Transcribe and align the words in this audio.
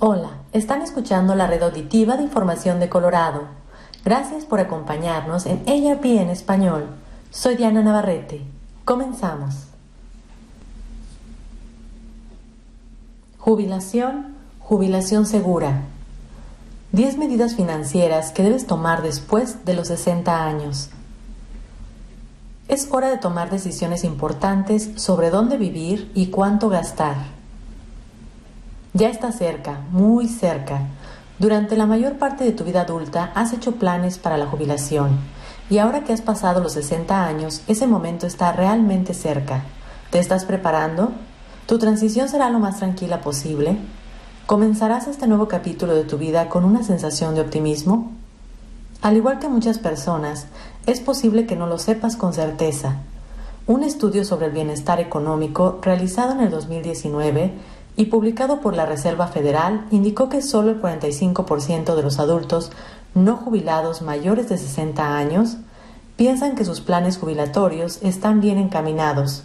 Hola, 0.00 0.30
están 0.52 0.82
escuchando 0.82 1.36
la 1.36 1.46
red 1.46 1.62
auditiva 1.62 2.16
de 2.16 2.24
información 2.24 2.80
de 2.80 2.88
Colorado. 2.88 3.42
Gracias 4.04 4.44
por 4.44 4.58
acompañarnos 4.58 5.46
en 5.46 5.62
ARP 5.68 6.04
en 6.04 6.30
español. 6.30 6.88
Soy 7.30 7.54
Diana 7.54 7.80
Navarrete. 7.80 8.42
Comenzamos. 8.84 9.54
Jubilación, 13.38 14.34
jubilación 14.58 15.26
segura. 15.26 15.82
10 16.90 17.16
medidas 17.16 17.54
financieras 17.54 18.32
que 18.32 18.42
debes 18.42 18.66
tomar 18.66 19.00
después 19.00 19.64
de 19.64 19.74
los 19.74 19.86
60 19.86 20.44
años. 20.44 20.90
Es 22.66 22.88
hora 22.90 23.10
de 23.10 23.18
tomar 23.18 23.48
decisiones 23.48 24.02
importantes 24.02 24.90
sobre 24.96 25.30
dónde 25.30 25.56
vivir 25.56 26.10
y 26.16 26.28
cuánto 26.30 26.68
gastar. 26.68 27.43
Ya 28.96 29.08
está 29.08 29.32
cerca, 29.32 29.80
muy 29.90 30.28
cerca. 30.28 30.82
Durante 31.40 31.76
la 31.76 31.84
mayor 31.84 32.16
parte 32.16 32.44
de 32.44 32.52
tu 32.52 32.62
vida 32.62 32.82
adulta 32.82 33.32
has 33.34 33.52
hecho 33.52 33.72
planes 33.72 34.18
para 34.18 34.38
la 34.38 34.46
jubilación 34.46 35.18
y 35.68 35.78
ahora 35.78 36.04
que 36.04 36.12
has 36.12 36.22
pasado 36.22 36.60
los 36.60 36.74
60 36.74 37.26
años, 37.26 37.62
ese 37.66 37.88
momento 37.88 38.28
está 38.28 38.52
realmente 38.52 39.12
cerca. 39.12 39.64
¿Te 40.10 40.20
estás 40.20 40.44
preparando? 40.44 41.10
¿Tu 41.66 41.76
transición 41.78 42.28
será 42.28 42.50
lo 42.50 42.60
más 42.60 42.78
tranquila 42.78 43.20
posible? 43.20 43.78
¿Comenzarás 44.46 45.08
este 45.08 45.26
nuevo 45.26 45.48
capítulo 45.48 45.92
de 45.92 46.04
tu 46.04 46.16
vida 46.16 46.48
con 46.48 46.64
una 46.64 46.84
sensación 46.84 47.34
de 47.34 47.40
optimismo? 47.40 48.12
Al 49.02 49.16
igual 49.16 49.40
que 49.40 49.48
muchas 49.48 49.80
personas, 49.80 50.46
es 50.86 51.00
posible 51.00 51.46
que 51.46 51.56
no 51.56 51.66
lo 51.66 51.78
sepas 51.78 52.14
con 52.14 52.32
certeza. 52.32 52.98
Un 53.66 53.82
estudio 53.82 54.24
sobre 54.24 54.46
el 54.46 54.52
bienestar 54.52 55.00
económico 55.00 55.80
realizado 55.82 56.30
en 56.32 56.42
el 56.42 56.50
2019 56.50 57.54
y 57.96 58.06
publicado 58.06 58.60
por 58.60 58.74
la 58.74 58.86
Reserva 58.86 59.28
Federal 59.28 59.86
indicó 59.90 60.28
que 60.28 60.42
solo 60.42 60.70
el 60.70 60.82
45% 60.82 61.94
de 61.94 62.02
los 62.02 62.18
adultos 62.18 62.72
no 63.14 63.36
jubilados 63.36 64.02
mayores 64.02 64.48
de 64.48 64.58
60 64.58 65.16
años 65.16 65.58
piensan 66.16 66.54
que 66.54 66.64
sus 66.64 66.80
planes 66.80 67.18
jubilatorios 67.18 68.00
están 68.02 68.40
bien 68.40 68.58
encaminados. 68.58 69.44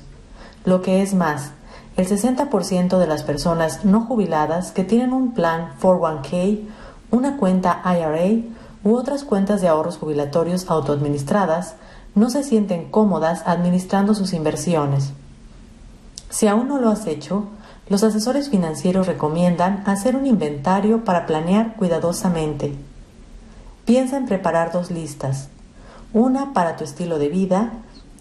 Lo 0.65 0.81
que 0.81 1.01
es 1.01 1.13
más, 1.13 1.51
el 1.97 2.07
60% 2.07 2.97
de 2.97 3.07
las 3.07 3.23
personas 3.23 3.85
no 3.85 4.01
jubiladas 4.01 4.71
que 4.71 4.83
tienen 4.83 5.13
un 5.13 5.33
plan 5.33 5.73
401k, 5.81 6.61
una 7.11 7.37
cuenta 7.37 7.81
IRA 7.85 8.43
u 8.83 8.95
otras 8.95 9.23
cuentas 9.23 9.61
de 9.61 9.67
ahorros 9.67 9.97
jubilatorios 9.97 10.69
autoadministradas 10.69 11.75
no 12.15 12.29
se 12.29 12.43
sienten 12.43 12.89
cómodas 12.89 13.43
administrando 13.45 14.15
sus 14.15 14.33
inversiones. 14.33 15.11
Si 16.29 16.47
aún 16.47 16.67
no 16.67 16.79
lo 16.79 16.89
has 16.89 17.07
hecho, 17.07 17.47
los 17.89 18.03
asesores 18.03 18.49
financieros 18.49 19.07
recomiendan 19.07 19.83
hacer 19.87 20.15
un 20.15 20.27
inventario 20.27 21.03
para 21.03 21.25
planear 21.25 21.75
cuidadosamente. 21.75 22.75
Piensa 23.85 24.17
en 24.17 24.27
preparar 24.27 24.71
dos 24.71 24.91
listas, 24.91 25.49
una 26.13 26.53
para 26.53 26.75
tu 26.75 26.83
estilo 26.83 27.17
de 27.17 27.29
vida 27.29 27.71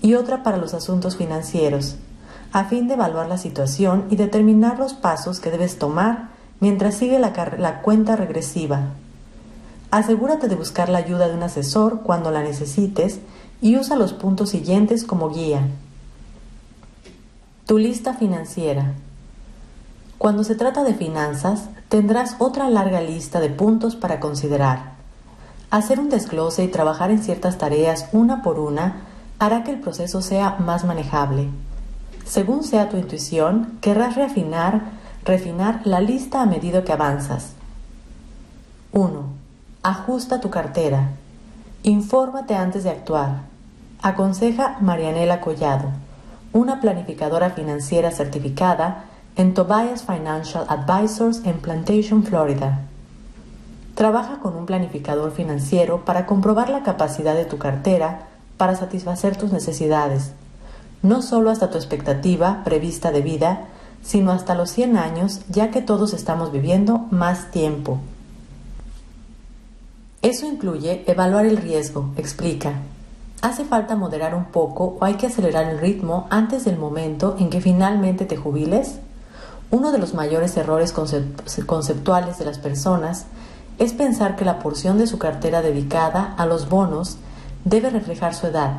y 0.01 0.15
otra 0.15 0.43
para 0.43 0.57
los 0.57 0.73
asuntos 0.73 1.17
financieros, 1.17 1.97
a 2.53 2.65
fin 2.65 2.89
de 2.89 2.95
evaluar 2.95 3.29
la 3.29 3.37
situación 3.37 4.07
y 4.11 4.17
determinar 4.17 4.79
los 4.79 4.95
pasos 4.95 5.39
que 5.39 5.51
debes 5.51 5.79
tomar 5.79 6.31
mientras 6.61 6.95
sigue 6.95 7.19
la, 7.19 7.33
la 7.59 7.83
cuenta 7.83 8.17
regresiva. 8.17 8.95
Asegúrate 9.91 10.49
de 10.49 10.55
buscar 10.55 10.89
la 10.89 10.99
ayuda 10.99 11.29
de 11.29 11.35
un 11.35 11.43
asesor 11.43 12.01
cuando 12.03 12.31
la 12.31 12.43
necesites 12.43 13.21
y 13.61 13.77
usa 13.77 13.97
los 13.97 14.15
puntos 14.15 14.51
siguientes 14.51 15.05
como 15.05 15.31
guía. 15.31 15.67
Tu 17.67 17.79
lista 17.79 18.15
financiera. 18.15 18.95
Cuando 20.19 20.43
se 20.43 20.57
trata 20.57 20.83
de 20.83 20.95
finanzas, 20.95 21.69
tendrás 21.89 22.35
otra 22.41 22.69
larga 22.69 23.01
lista 23.01 23.39
de 23.39 23.51
puntos 23.51 23.95
para 23.95 24.19
considerar. 24.19 24.95
Hacer 25.71 26.01
un 26.01 26.11
desglose 26.11 26.65
y 26.65 26.69
trabajar 26.69 27.13
en 27.13 27.23
ciertas 27.23 27.57
tareas 27.57 28.09
una 28.13 28.43
por 28.43 28.59
una 28.59 29.03
hará 29.39 29.63
que 29.63 29.71
el 29.71 29.79
proceso 29.79 30.21
sea 30.21 30.57
más 30.59 30.85
manejable. 30.85 31.49
Según 32.25 32.65
sea 32.65 32.89
tu 32.89 32.97
intuición, 32.97 33.79
querrás 33.81 34.17
refinar, 34.17 34.91
refinar 35.25 35.83
la 35.85 36.01
lista 36.01 36.43
a 36.43 36.47
medida 36.47 36.83
que 36.83 36.93
avanzas. 36.93 37.53
1. 38.93 39.23
Ajusta 39.85 40.41
tu 40.41 40.51
cartera. 40.51 41.11
Infórmate 41.85 42.57
antes 42.57 42.83
de 42.83 42.91
actuar. 42.91 43.43
Aconseja 44.03 44.79
Marianela 44.81 45.41
Collado, 45.41 45.91
una 46.53 46.81
planificadora 46.81 47.51
financiera 47.51 48.11
certificada 48.11 49.05
en 49.39 49.55
Tobias 49.55 50.03
Financial 50.03 50.67
Advisors 50.69 51.43
en 51.45 51.61
Plantation, 51.61 52.25
Florida. 52.25 52.81
Trabaja 53.95 54.41
con 54.41 54.57
un 54.57 54.67
planificador 54.67 55.31
financiero 55.31 56.05
para 56.05 56.27
comprobar 56.27 56.71
la 56.71 56.83
capacidad 56.83 57.37
de 57.37 57.45
tu 57.45 57.57
cartera 57.57 58.27
para 58.57 58.75
satisfacer 58.75 59.37
tus 59.37 59.53
necesidades, 59.53 60.33
no 61.03 61.23
solo 61.23 61.51
hasta 61.51 61.71
tu 61.71 61.79
expectativa 61.79 62.63
prevista 62.65 63.13
de 63.13 63.23
vida, 63.23 63.67
sino 64.03 64.33
hasta 64.33 64.57
los 64.57 64.71
100 64.71 64.97
años, 64.97 65.41
ya 65.49 65.71
que 65.71 65.83
todos 65.83 66.15
estamos 66.15 66.51
viviendo 66.51 67.07
más 67.13 67.53
tiempo. 67.53 68.01
Eso 70.21 70.47
incluye 70.47 71.05
evaluar 71.07 71.47
el 71.47 71.59
riesgo, 71.59 72.11
explica. 72.17 72.73
¿Hace 73.41 73.65
falta 73.65 73.95
moderar 73.95 74.35
un 74.35 74.47
poco 74.47 74.97
o 74.99 75.05
hay 75.05 75.15
que 75.15 75.29
acelerar 75.29 75.67
el 75.67 75.79
ritmo 75.79 76.27
antes 76.29 76.65
del 76.65 76.77
momento 76.77 77.37
en 77.39 77.51
que 77.51 77.61
finalmente 77.61 78.25
te 78.25 78.37
jubiles? 78.37 78.99
Uno 79.71 79.93
de 79.93 79.99
los 79.99 80.15
mayores 80.15 80.57
errores 80.57 80.93
conceptuales 80.93 82.39
de 82.39 82.45
las 82.45 82.59
personas 82.59 83.27
es 83.79 83.93
pensar 83.93 84.35
que 84.37 84.45
la 84.45 84.59
porción 84.59 84.99
de 84.99 85.07
su 85.07 85.19
cartera 85.19 85.61
dedicada 85.61 86.35
a 86.39 86.47
los 86.47 86.69
bonos 86.69 87.19
debe 87.65 87.91
reflejar 87.91 88.35
su 88.35 88.47
edad. 88.47 88.79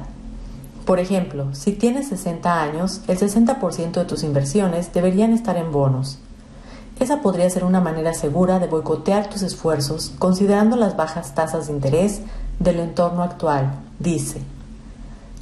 Por 0.86 1.00
ejemplo, 1.00 1.54
si 1.54 1.74
tienes 1.74 2.08
60 2.10 2.62
años, 2.62 3.02
el 3.08 3.20
60% 3.20 3.92
de 3.92 4.06
tus 4.06 4.24
inversiones 4.24 4.92
deberían 4.92 5.32
estar 5.34 5.56
en 5.58 5.72
bonos. 5.72 6.18
Esa 7.00 7.22
podría 7.22 7.50
ser 7.50 7.64
una 7.64 7.80
manera 7.80 8.14
segura 8.16 8.58
de 8.58 8.68
boicotear 8.68 9.30
tus 9.30 9.44
esfuerzos 9.44 10.12
considerando 10.18 10.76
las 10.76 10.98
bajas 10.98 11.36
tasas 11.36 11.68
de 11.68 11.74
interés 11.74 12.22
del 12.60 12.80
entorno 12.80 13.22
actual, 13.22 13.72
dice. 14.00 14.42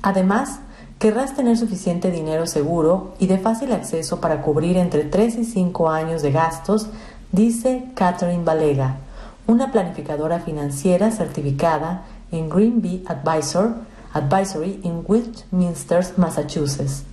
Además, 0.02 0.60
querrás 1.00 1.36
tener 1.36 1.58
suficiente 1.58 2.12
dinero 2.12 2.48
seguro 2.48 3.14
y 3.20 3.28
de 3.28 3.38
fácil 3.38 3.72
acceso 3.72 4.20
para 4.20 4.42
cubrir 4.42 4.78
entre 4.78 5.04
3 5.04 5.38
y 5.38 5.46
5 5.46 5.90
años 5.90 6.22
de 6.22 6.32
gastos, 6.32 6.88
dice 7.32 7.86
Catherine 7.94 8.44
Valega, 8.44 8.98
una 9.46 9.72
planificadora 9.72 10.40
financiera 10.40 11.12
certificada 11.12 12.06
en 12.32 12.50
Green 12.50 12.82
Bee 12.82 13.04
Advisor, 13.08 13.76
Advisory 14.14 14.82
en 14.84 15.04
Westminster, 15.06 16.06
Massachusetts. 16.18 17.04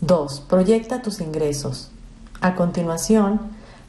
2. 0.00 0.40
Proyecta 0.48 1.02
tus 1.02 1.20
ingresos. 1.20 1.90
A 2.40 2.54
continuación, 2.54 3.40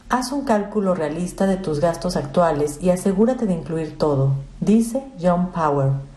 haz 0.09 0.31
un 0.31 0.43
cálculo 0.43 0.95
realista 0.95 1.47
de 1.47 1.57
tus 1.57 1.79
gastos 1.79 2.15
actuales 2.15 2.79
y 2.81 2.89
asegúrate 2.91 3.45
de 3.45 3.53
incluir 3.53 3.97
todo, 3.97 4.33
dice 4.59 5.03
John 5.19 5.51
Power 5.51 6.08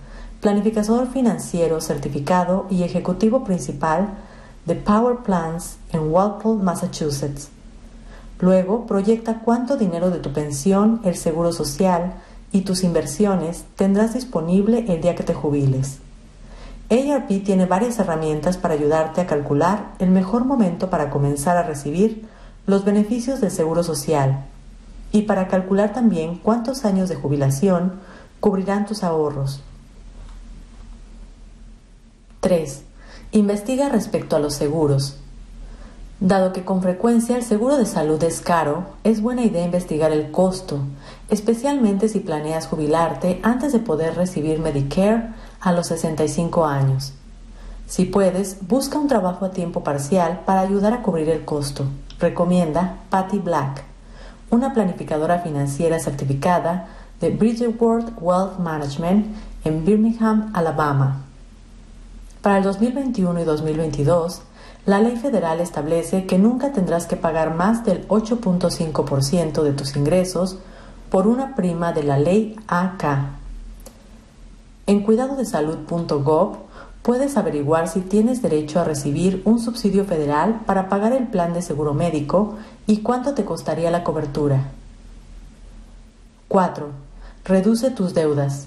planificador 0.43 1.07
financiero 1.07 1.81
certificado 1.81 2.67
y 2.69 2.83
ejecutivo 2.83 3.45
principal 3.45 4.09
de 4.67 4.75
Power 4.75 5.19
Plans 5.19 5.77
en 5.93 6.13
Walpole, 6.13 6.65
Massachusetts. 6.65 7.49
Luego 8.41 8.85
proyecta 8.87 9.39
cuánto 9.39 9.77
dinero 9.77 10.11
de 10.11 10.19
tu 10.19 10.33
pensión, 10.33 11.01
el 11.05 11.15
seguro 11.15 11.53
social 11.53 12.15
y 12.51 12.63
tus 12.63 12.83
inversiones 12.83 13.65
tendrás 13.77 14.15
disponible 14.15 14.85
el 14.89 15.01
día 15.01 15.15
que 15.15 15.23
te 15.23 15.33
jubiles. 15.33 15.99
ARP 16.91 17.45
tiene 17.45 17.67
varias 17.67 18.01
herramientas 18.01 18.57
para 18.57 18.75
ayudarte 18.75 19.21
a 19.21 19.29
calcular 19.29 19.93
el 20.01 20.11
mejor 20.11 20.45
momento 20.45 20.91
para 20.91 21.09
comenzar 21.09 21.57
a 21.57 21.63
recibir 21.63 22.27
los 22.67 22.85
beneficios 22.85 23.41
del 23.41 23.53
seguro 23.53 23.85
social 23.85 24.45
y 25.13 25.23
para 25.23 25.47
calcular 25.47 25.93
también 25.93 26.41
cuántos 26.43 26.85
años 26.85 27.09
de 27.09 27.15
jubilación 27.15 28.01
cubrirán 28.41 28.87
tus 28.87 29.05
ahorros. 29.05 29.63
3. 32.43 32.83
Investiga 33.31 33.89
respecto 33.89 34.35
a 34.35 34.41
los 34.41 34.55
seguros. 34.55 35.17
Dado 36.19 36.53
que 36.53 36.65
con 36.65 36.83
frecuencia 36.83 37.37
el 37.37 37.45
seguro 37.45 37.77
de 37.77 37.87
salud 37.87 38.21
es 38.25 38.41
caro, 38.41 38.85
es 39.05 39.23
buena 39.23 39.45
idea 39.45 39.65
investigar 39.65 40.11
el 40.11 40.33
costo, 40.33 40.81
especialmente 41.31 42.09
si 42.09 42.19
planeas 42.19 42.67
jubilarte 42.67 43.39
antes 43.45 43.73
de 43.73 43.79
poder 43.79 44.17
recibir 44.17 44.59
Medicare 44.59 45.29
a 45.61 45.71
los 45.71 45.87
65 45.87 46.67
años. 46.67 47.13
Si 47.87 48.07
puedes, 48.07 48.67
busca 48.67 48.99
un 48.99 49.07
trabajo 49.07 49.45
a 49.45 49.53
tiempo 49.53 49.85
parcial 49.85 50.41
para 50.45 50.63
ayudar 50.63 50.95
a 50.95 51.03
cubrir 51.03 51.29
el 51.29 51.45
costo. 51.45 51.85
Recomienda 52.19 52.97
Patty 53.09 53.39
Black, 53.39 53.85
una 54.51 54.75
planificadora 54.75 55.39
financiera 55.39 56.01
certificada 56.01 56.89
de 57.21 57.31
Bridgeworth 57.31 58.21
Wealth 58.21 58.59
Management 58.59 59.29
en 59.65 59.85
Birmingham, 59.85 60.51
Alabama. 60.55 61.27
Para 62.43 62.59
el 62.59 62.65
2021 62.65 63.41
y 63.41 63.45
2022, 63.45 64.43
la 64.85 64.99
ley 64.99 65.17
federal 65.17 65.61
establece 65.61 66.27
que 66.27 66.39
nunca 66.39 66.73
tendrás 66.73 67.07
que 67.07 67.15
pagar 67.15 67.55
más 67.55 67.85
del 67.85 68.07
8.5% 68.09 69.63
de 69.63 69.73
tus 69.73 69.95
ingresos 69.95 70.59
por 71.09 71.29
una 71.29 71.55
prima 71.55 71.93
de 71.93 72.03
la 72.03 72.19
ley 72.19 72.57
AK. 72.67 73.05
En 74.89 75.05
cuidadodesalud.gov 75.05 76.57
puedes 77.03 77.37
averiguar 77.37 77.87
si 77.87 78.01
tienes 78.01 78.43
derecho 78.43 78.81
a 78.81 78.85
recibir 78.85 79.43
un 79.45 79.61
subsidio 79.61 80.05
federal 80.05 80.63
para 80.67 80.89
pagar 80.89 81.13
el 81.13 81.29
plan 81.29 81.53
de 81.53 81.63
seguro 81.63 81.95
médico 81.95 82.57
y 82.89 83.03
cuánto 83.03 83.35
te 83.35 83.45
costaría 83.45 83.93
la 83.93 84.03
cobertura. 84.03 84.65
4. 86.49 86.89
Reduce 87.45 87.93
tus 87.93 88.15
deudas. 88.15 88.67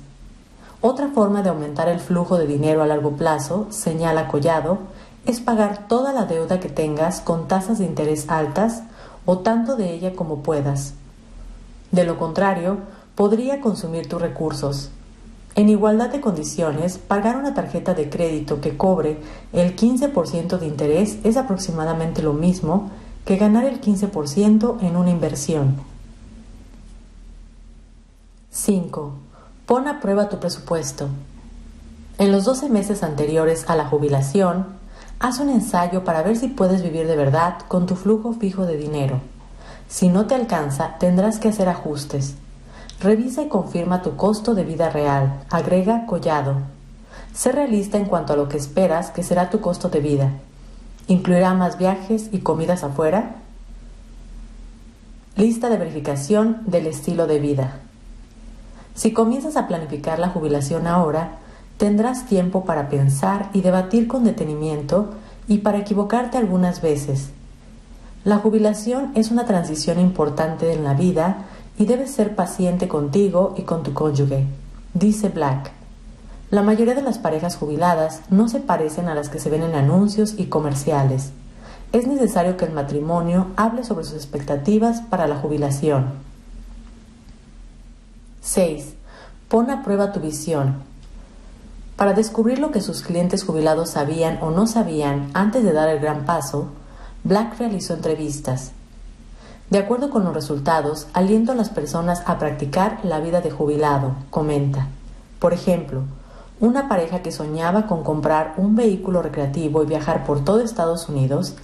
Otra 0.88 1.08
forma 1.08 1.42
de 1.42 1.50
aumentar 1.50 1.90
el 1.90 2.00
flujo 2.00 2.38
de 2.38 2.46
dinero 2.46 2.84
a 2.84 2.86
largo 2.86 3.14
plazo, 3.14 3.66
señala 3.72 4.28
Collado, 4.28 4.78
es 5.26 5.40
pagar 5.40 5.88
toda 5.88 6.14
la 6.14 6.26
deuda 6.26 6.60
que 6.60 6.70
tengas 6.70 7.22
con 7.22 7.48
tasas 7.48 7.80
de 7.80 7.86
interés 7.86 8.30
altas 8.30 8.84
o 9.26 9.40
tanto 9.40 9.78
de 9.78 9.92
ella 9.92 10.14
como 10.14 10.44
puedas. 10.44 10.94
De 11.90 12.04
lo 12.04 12.20
contrario, 12.20 12.78
podría 13.16 13.62
consumir 13.62 14.08
tus 14.08 14.22
recursos. 14.22 14.92
En 15.56 15.70
igualdad 15.70 16.12
de 16.12 16.22
condiciones, 16.22 17.00
pagar 17.00 17.36
una 17.36 17.56
tarjeta 17.56 17.96
de 17.96 18.08
crédito 18.08 18.62
que 18.62 18.78
cobre 18.78 19.18
el 19.54 19.76
15% 19.76 20.60
de 20.60 20.68
interés 20.68 21.18
es 21.24 21.36
aproximadamente 21.36 22.22
lo 22.22 22.34
mismo 22.34 22.92
que 23.26 23.38
ganar 23.38 23.66
el 23.66 23.82
15% 23.82 24.84
en 24.84 24.96
una 24.98 25.10
inversión. 25.10 25.78
5. 28.52 29.25
Pon 29.66 29.88
a 29.88 30.00
prueba 30.00 30.30
tu 30.30 30.38
presupuesto. 30.40 31.10
En 32.20 32.32
los 32.32 32.46
12 32.46 32.70
meses 32.70 33.02
anteriores 33.02 33.66
a 33.68 33.76
la 33.76 33.88
jubilación, 33.88 34.68
haz 35.20 35.40
un 35.40 35.50
ensayo 35.50 36.04
para 36.04 36.22
ver 36.22 36.38
si 36.38 36.50
puedes 36.50 36.84
vivir 36.84 37.08
de 37.08 37.16
verdad 37.16 37.58
con 37.68 37.88
tu 37.88 37.96
flujo 37.96 38.34
fijo 38.34 38.68
de 38.68 38.78
dinero. 38.78 39.22
Si 39.88 40.10
no 40.10 40.28
te 40.28 40.36
alcanza, 40.36 40.98
tendrás 41.00 41.40
que 41.40 41.50
hacer 41.50 41.68
ajustes. 41.68 42.36
Revisa 43.02 43.42
y 43.42 43.48
confirma 43.48 44.04
tu 44.04 44.16
costo 44.16 44.54
de 44.54 44.66
vida 44.66 44.92
real. 44.92 45.42
Agrega 45.50 46.06
Collado. 46.06 46.58
Sé 47.34 47.52
realista 47.52 47.98
en 47.98 48.06
cuanto 48.06 48.34
a 48.34 48.36
lo 48.36 48.48
que 48.48 48.58
esperas 48.58 49.10
que 49.10 49.24
será 49.24 49.50
tu 49.50 49.62
costo 49.62 49.90
de 49.90 50.00
vida. 50.00 50.30
¿Incluirá 51.08 51.56
más 51.56 51.80
viajes 51.80 52.30
y 52.32 52.40
comidas 52.40 52.84
afuera? 52.84 53.38
Lista 55.36 55.70
de 55.70 55.78
verificación 55.78 56.62
del 56.68 56.86
estilo 56.86 57.26
de 57.26 57.40
vida. 57.40 57.80
Si 58.96 59.12
comienzas 59.12 59.58
a 59.58 59.68
planificar 59.68 60.20
la 60.20 60.30
jubilación 60.30 60.88
ahora, 60.88 61.38
tendrás 61.78 62.26
tiempo 62.26 62.64
para 62.64 62.88
pensar 62.88 63.50
y 63.54 63.62
debatir 63.62 64.08
con 64.08 64.24
detenimiento 64.24 65.12
y 65.48 65.60
para 65.60 65.80
equivocarte 65.80 66.38
algunas 66.38 66.82
veces. 66.82 67.30
La 68.24 68.38
jubilación 68.38 69.12
es 69.14 69.32
una 69.32 69.46
transición 69.46 70.00
importante 70.00 70.72
en 70.72 70.84
la 70.84 70.94
vida 70.94 71.46
y 71.78 71.86
debes 71.86 72.12
ser 72.12 72.36
paciente 72.36 72.88
contigo 72.88 73.54
y 73.58 73.64
con 73.64 73.84
tu 73.84 73.94
cónyuge, 73.94 74.48
dice 74.94 75.28
Black. 75.28 75.72
La 76.50 76.62
mayoría 76.62 76.96
de 76.96 77.02
las 77.02 77.18
parejas 77.18 77.58
jubiladas 77.58 78.22
no 78.30 78.48
se 78.48 78.62
parecen 78.62 79.10
a 79.10 79.16
las 79.16 79.28
que 79.28 79.40
se 79.40 79.50
ven 79.50 79.64
en 79.64 79.76
anuncios 79.76 80.36
y 80.38 80.46
comerciales. 80.46 81.34
Es 81.92 82.08
necesario 82.08 82.56
que 82.56 82.66
el 82.66 82.72
matrimonio 82.72 83.48
hable 83.58 83.84
sobre 83.84 84.06
sus 84.06 84.16
expectativas 84.16 85.02
para 85.02 85.28
la 85.28 85.36
jubilación. 85.36 86.25
6. 88.46 88.94
Pon 89.50 89.72
a 89.72 89.82
prueba 89.82 90.12
tu 90.12 90.20
visión. 90.20 90.84
Para 91.96 92.14
descubrir 92.14 92.60
lo 92.60 92.70
que 92.70 92.80
sus 92.80 93.02
clientes 93.02 93.44
jubilados 93.44 93.90
sabían 93.90 94.38
o 94.40 94.52
no 94.52 94.68
sabían 94.68 95.32
antes 95.34 95.64
de 95.64 95.74
dar 95.74 95.90
el 95.90 96.00
gran 96.00 96.26
paso, 96.26 96.68
Black 97.24 97.58
realizó 97.58 97.96
entrevistas. 97.96 98.72
De 99.72 99.80
acuerdo 99.80 100.12
con 100.12 100.24
los 100.26 100.36
resultados, 100.36 101.08
aliento 101.14 101.54
a 101.54 101.56
las 101.56 101.70
personas 101.70 102.22
a 102.28 102.38
practicar 102.38 103.00
la 103.02 103.20
vida 103.20 103.42
de 103.42 103.50
jubilado, 103.50 104.16
comenta. 104.30 104.90
Por 105.40 105.52
ejemplo, 105.52 106.04
una 106.60 106.88
pareja 106.88 107.24
que 107.24 107.32
soñaba 107.32 107.88
con 107.88 108.04
comprar 108.04 108.54
un 108.58 108.76
vehículo 108.76 109.24
recreativo 109.24 109.82
y 109.82 109.88
viajar 109.88 110.24
por 110.24 110.46
todo 110.46 110.62
Estados 110.62 111.10
Unidos, 111.10 111.56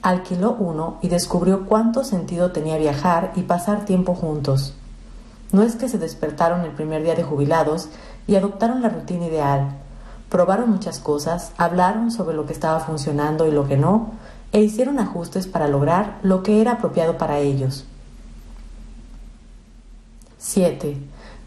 alquiló 0.00 0.56
uno 0.58 0.96
y 1.02 1.08
descubrió 1.08 1.66
cuánto 1.66 2.04
sentido 2.04 2.52
tenía 2.52 2.78
viajar 2.78 3.32
y 3.36 3.42
pasar 3.42 3.84
tiempo 3.84 4.14
juntos. 4.14 4.72
No 5.52 5.62
es 5.62 5.76
que 5.76 5.88
se 5.88 5.98
despertaron 5.98 6.62
el 6.62 6.72
primer 6.72 7.02
día 7.02 7.14
de 7.14 7.22
jubilados 7.22 7.88
y 8.26 8.36
adoptaron 8.36 8.82
la 8.82 8.88
rutina 8.88 9.26
ideal. 9.26 9.76
Probaron 10.30 10.70
muchas 10.70 10.98
cosas, 10.98 11.52
hablaron 11.58 12.10
sobre 12.10 12.34
lo 12.34 12.46
que 12.46 12.54
estaba 12.54 12.80
funcionando 12.80 13.46
y 13.46 13.50
lo 13.50 13.68
que 13.68 13.76
no, 13.76 14.12
e 14.52 14.62
hicieron 14.62 14.98
ajustes 14.98 15.46
para 15.46 15.68
lograr 15.68 16.18
lo 16.22 16.42
que 16.42 16.60
era 16.60 16.72
apropiado 16.72 17.18
para 17.18 17.38
ellos. 17.38 17.84
7. 20.38 20.96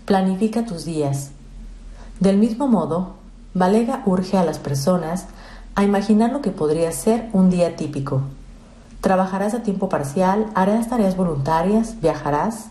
Planifica 0.05 0.65
tus 0.65 0.85
días. 0.85 1.31
Del 2.19 2.37
mismo 2.37 2.67
modo, 2.67 3.15
Valega 3.53 4.03
urge 4.05 4.37
a 4.37 4.45
las 4.45 4.59
personas 4.59 5.25
a 5.75 5.83
imaginar 5.83 6.31
lo 6.31 6.41
que 6.41 6.51
podría 6.51 6.91
ser 6.91 7.29
un 7.33 7.49
día 7.49 7.75
típico. 7.75 8.21
¿Trabajarás 9.01 9.53
a 9.53 9.63
tiempo 9.63 9.89
parcial? 9.89 10.47
¿Harás 10.55 10.89
tareas 10.89 11.17
voluntarias? 11.17 11.99
¿Viajarás? 12.01 12.69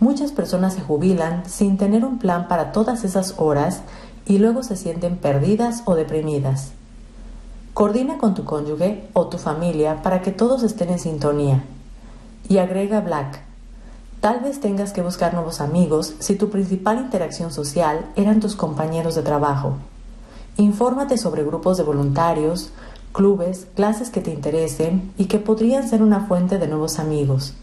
Muchas 0.00 0.32
personas 0.32 0.74
se 0.74 0.80
jubilan 0.80 1.44
sin 1.46 1.78
tener 1.78 2.04
un 2.04 2.18
plan 2.18 2.48
para 2.48 2.72
todas 2.72 3.04
esas 3.04 3.34
horas 3.38 3.82
y 4.26 4.38
luego 4.38 4.62
se 4.62 4.76
sienten 4.76 5.16
perdidas 5.16 5.82
o 5.84 5.94
deprimidas. 5.94 6.72
Coordina 7.74 8.18
con 8.18 8.34
tu 8.34 8.44
cónyuge 8.44 9.08
o 9.14 9.26
tu 9.26 9.38
familia 9.38 10.02
para 10.02 10.22
que 10.22 10.30
todos 10.30 10.62
estén 10.62 10.90
en 10.90 10.98
sintonía. 10.98 11.64
Y 12.48 12.58
agrega 12.58 13.00
Black. 13.00 13.40
Tal 14.20 14.40
vez 14.40 14.60
tengas 14.60 14.92
que 14.92 15.02
buscar 15.02 15.34
nuevos 15.34 15.60
amigos 15.60 16.14
si 16.18 16.36
tu 16.36 16.50
principal 16.50 16.98
interacción 16.98 17.52
social 17.52 18.06
eran 18.16 18.40
tus 18.40 18.56
compañeros 18.56 19.14
de 19.14 19.22
trabajo. 19.22 19.76
Infórmate 20.56 21.18
sobre 21.18 21.44
grupos 21.44 21.76
de 21.76 21.82
voluntarios, 21.82 22.70
clubes, 23.12 23.66
clases 23.74 24.10
que 24.10 24.20
te 24.20 24.32
interesen 24.32 25.12
y 25.18 25.26
que 25.26 25.38
podrían 25.38 25.88
ser 25.88 26.02
una 26.02 26.26
fuente 26.26 26.58
de 26.58 26.68
nuevos 26.68 26.98
amigos. 26.98 27.54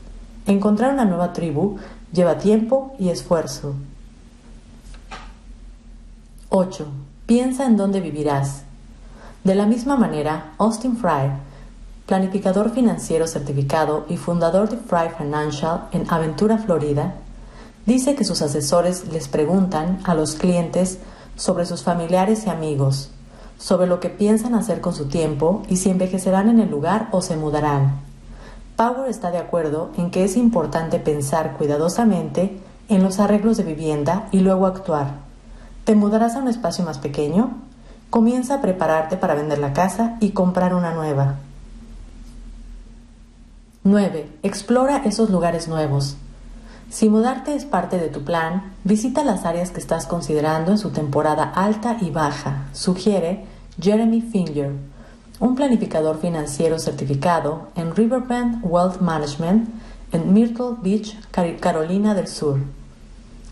Encontrar 0.46 0.94
una 0.94 1.06
nueva 1.06 1.34
tribu 1.34 1.78
lleva 2.12 2.38
tiempo 2.38 2.96
y 3.00 3.10
esfuerzo. 3.10 3.76
8. 6.50 6.86
Piensa 7.26 7.66
en 7.66 7.78
dónde 7.78 8.02
vivirás. 8.02 8.64
De 9.44 9.56
la 9.56 9.66
misma 9.66 9.96
manera, 9.96 10.54
Austin 10.58 10.98
Fry, 10.98 11.32
planificador 12.06 12.72
financiero 12.72 13.26
certificado 13.26 14.06
y 14.10 14.18
fundador 14.18 14.70
de 14.70 14.78
Fry 14.78 15.10
Financial 15.18 15.88
en 15.94 16.06
Aventura, 16.10 16.58
Florida, 16.58 17.16
dice 17.86 18.16
que 18.16 18.26
sus 18.26 18.42
asesores 18.42 19.08
les 19.12 19.28
preguntan 19.28 20.00
a 20.04 20.14
los 20.14 20.36
clientes 20.36 21.00
sobre 21.38 21.66
sus 21.66 21.84
familiares 21.84 22.46
y 22.46 22.50
amigos, 22.50 23.12
sobre 23.58 23.88
lo 23.88 24.00
que 24.00 24.10
piensan 24.10 24.54
hacer 24.54 24.82
con 24.82 24.94
su 24.94 25.06
tiempo 25.06 25.64
y 25.70 25.78
si 25.78 25.90
envejecerán 25.90 26.50
en 26.50 26.60
el 26.60 26.70
lugar 26.70 27.08
o 27.12 27.22
se 27.22 27.38
mudarán. 27.38 28.11
Power 28.82 29.12
está 29.12 29.30
de 29.30 29.38
acuerdo 29.38 29.92
en 29.96 30.10
que 30.10 30.24
es 30.24 30.36
importante 30.36 30.98
pensar 30.98 31.56
cuidadosamente 31.56 32.58
en 32.90 33.04
los 33.04 33.20
arreglos 33.20 33.58
de 33.58 33.64
vivienda 33.64 34.28
y 34.32 34.40
luego 34.40 34.66
actuar. 34.66 35.18
¿Te 35.84 35.94
mudarás 35.94 36.36
a 36.36 36.40
un 36.40 36.48
espacio 36.48 36.84
más 36.84 36.98
pequeño? 36.98 37.52
Comienza 38.10 38.56
a 38.56 38.62
prepararte 38.62 39.18
para 39.18 39.36
vender 39.36 39.60
la 39.60 39.74
casa 39.74 40.18
y 40.20 40.32
comprar 40.32 40.74
una 40.74 40.96
nueva. 40.96 41.36
9. 43.84 44.28
Explora 44.42 45.04
esos 45.06 45.30
lugares 45.30 45.68
nuevos. 45.68 46.18
Si 46.90 47.08
mudarte 47.08 47.54
es 47.54 47.66
parte 47.66 48.00
de 48.00 48.08
tu 48.08 48.24
plan, 48.24 48.74
visita 48.84 49.24
las 49.24 49.46
áreas 49.46 49.70
que 49.70 49.80
estás 49.80 50.08
considerando 50.08 50.72
en 50.72 50.80
su 50.80 50.90
temporada 50.90 51.44
alta 51.44 51.98
y 52.02 52.10
baja, 52.10 52.66
sugiere 52.74 53.46
Jeremy 53.80 54.22
Finger, 54.22 54.72
un 55.42 55.56
planificador 55.56 56.20
financiero 56.20 56.78
certificado 56.78 57.70
en 57.76 57.96
Riverbend 57.96 58.60
Wealth 58.64 59.02
Management 59.02 59.70
en 60.12 60.34
Myrtle 60.34 60.76
Beach, 60.84 61.18
Carolina 61.32 62.14
del 62.14 62.28
Sur. 62.28 62.60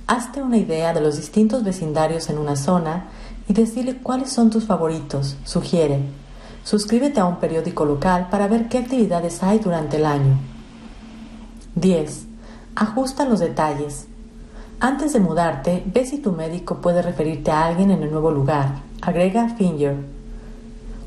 Hazte 0.05 0.43
una 0.43 0.57
idea 0.57 0.93
de 0.93 1.01
los 1.01 1.17
distintos 1.17 1.63
vecindarios 1.63 2.29
en 2.29 2.37
una 2.37 2.55
zona 2.55 3.07
y 3.47 3.53
decirle 3.53 3.97
cuáles 3.97 4.29
son 4.29 4.51
tus 4.51 4.65
favoritos, 4.65 5.35
sugiere. 5.45 6.01
Suscríbete 6.63 7.21
a 7.21 7.25
un 7.25 7.37
periódico 7.37 7.85
local 7.85 8.27
para 8.29 8.47
ver 8.47 8.69
qué 8.69 8.77
actividades 8.77 9.41
hay 9.41 9.57
durante 9.57 9.97
el 9.97 10.05
año. 10.05 10.37
10. 11.73 12.27
Ajusta 12.75 13.25
los 13.25 13.39
detalles. 13.39 14.05
Antes 14.79 15.13
de 15.13 15.21
mudarte, 15.21 15.83
ve 15.87 16.05
si 16.05 16.19
tu 16.19 16.33
médico 16.33 16.81
puede 16.81 17.01
referirte 17.01 17.49
a 17.49 17.65
alguien 17.65 17.89
en 17.89 18.03
el 18.03 18.11
nuevo 18.11 18.29
lugar. 18.29 18.75
Agrega 19.01 19.49
Finger. 19.55 20.18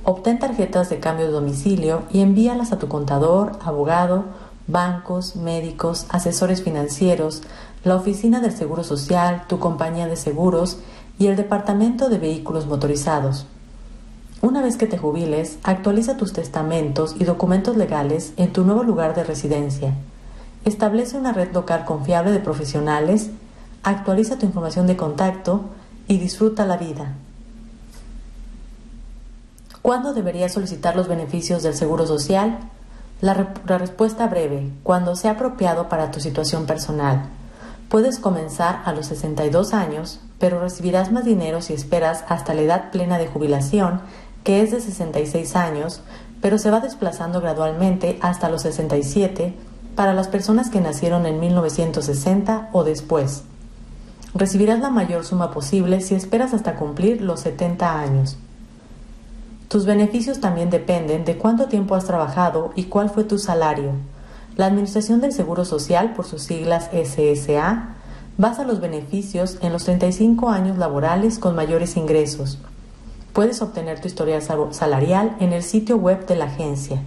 Obtén 0.05 0.41
tarjetas 0.41 0.91
de 0.91 0.99
cambio 0.99 1.27
de 1.27 1.33
domicilio 1.33 2.03
y 2.13 2.21
envíalas 2.21 2.73
a 2.73 2.79
tu 2.79 2.89
contador, 2.89 3.53
abogado, 3.65 4.25
bancos, 4.67 5.37
médicos, 5.37 6.07
asesores 6.09 6.63
financieros, 6.63 7.43
la 7.85 7.95
oficina 7.95 8.41
del 8.41 8.53
Seguro 8.53 8.83
Social, 8.83 9.45
tu 9.49 9.61
compañía 9.61 10.09
de 10.09 10.17
seguros 10.17 10.79
y 11.19 11.29
el 11.29 11.37
Departamento 11.37 12.09
de 12.09 12.19
Vehículos 12.19 12.67
Motorizados. 12.67 13.47
Una 14.41 14.61
vez 14.61 14.77
que 14.77 14.87
te 14.87 14.99
jubiles, 14.99 15.59
actualiza 15.63 16.17
tus 16.17 16.33
testamentos 16.33 17.15
y 17.21 17.25
documentos 17.25 17.77
legales 17.77 18.33
en 18.37 18.53
tu 18.53 18.65
nuevo 18.65 18.83
lugar 18.83 19.15
de 19.15 19.23
residencia. 19.23 19.95
Establece 20.65 21.17
una 21.17 21.33
red 21.33 21.53
local 21.53 21.85
confiable 21.85 22.33
de 22.33 22.41
profesionales, 22.41 23.31
actualiza 23.85 24.39
tu 24.39 24.47
información 24.47 24.89
de 24.89 24.97
contacto 24.97 25.61
y 26.09 26.19
disfruta 26.19 26.67
la 26.67 26.77
vida. 26.77 27.15
¿Cuándo 29.83 30.15
deberías 30.15 30.53
solicitar 30.53 30.97
los 30.97 31.09
beneficios 31.09 31.63
del 31.63 31.75
Seguro 31.75 32.07
Social? 32.07 32.59
La, 33.21 33.55
la, 33.67 33.79
respuesta 33.79 34.27
breve, 34.29 34.71
cuando 34.83 35.17
sea 35.17 35.33
apropiado 35.33 35.89
para 35.89 36.11
tu 36.11 36.21
situación 36.21 36.67
personal. 36.67 37.25
Puedes 37.89 38.19
comenzar 38.19 38.83
a 38.85 38.93
los 38.93 39.07
62 39.07 39.75
años, 39.75 40.21
pero 40.39 40.61
recibirás 40.61 41.13
más 41.13 41.25
dinero 41.25 41.63
si 41.63 41.73
esperas 41.73 42.25
hasta 42.29 42.55
la 42.55 42.63
edad 42.63 42.91
plena 42.91 43.19
de 43.19 43.27
jubilación 43.27 44.01
que 44.45 44.63
es 44.63 44.71
de 44.71 44.81
66 44.81 45.57
años, 45.57 46.01
pero 46.41 46.59
se 46.59 46.71
va 46.71 46.81
desplazando 46.81 47.41
gradualmente 47.41 48.19
hasta 48.21 48.49
los 48.49 48.63
67 48.63 49.55
para 49.95 50.15
las 50.15 50.29
personas 50.29 50.71
que 50.71 50.81
nacieron 50.81 51.27
en 51.27 51.39
1960 51.39 52.71
o 52.73 52.85
después. 52.85 53.45
Recibirás 54.35 54.81
la 54.81 54.91
mayor 54.91 55.25
suma 55.25 55.51
posible 55.51 56.01
si 56.01 56.15
esperas 56.15 56.55
hasta 56.55 56.77
cumplir 56.77 57.21
los 57.21 57.41
70 57.41 58.01
años. 58.01 58.39
Tus 59.73 59.87
beneficios 59.87 60.39
también 60.39 60.69
dependen 60.69 61.25
de 61.25 61.39
cuánto 61.39 61.65
tiempo 61.65 61.95
has 61.95 62.05
trabajado 62.05 62.73
y 62.77 62.85
cuál 62.85 63.09
fue 63.09 63.25
tu 63.25 63.39
salario. 63.39 63.93
La 64.55 64.67
Administración 64.67 65.23
del 65.23 65.33
Seguro 65.33 65.65
Social, 65.65 66.13
por 66.13 66.27
sus 66.27 66.43
siglas 66.43 66.91
SSA, 66.93 67.95
basa 68.37 68.65
los 68.65 68.83
beneficios 68.83 69.57
en 69.63 69.73
los 69.73 69.85
35 69.85 70.51
años 70.51 70.77
laborales 70.77 71.39
con 71.39 71.57
mayores 71.57 71.97
ingresos 71.97 72.59
Puedes 73.33 73.63
obtener 73.63 73.99
tu 73.99 74.09
historial 74.09 74.43
salarial 74.73 75.37
en 75.41 75.55
el 75.55 75.63
sitio 75.63 75.97
web 75.97 76.27
de 76.27 76.37
la 76.37 76.45
agencia. 76.45 77.01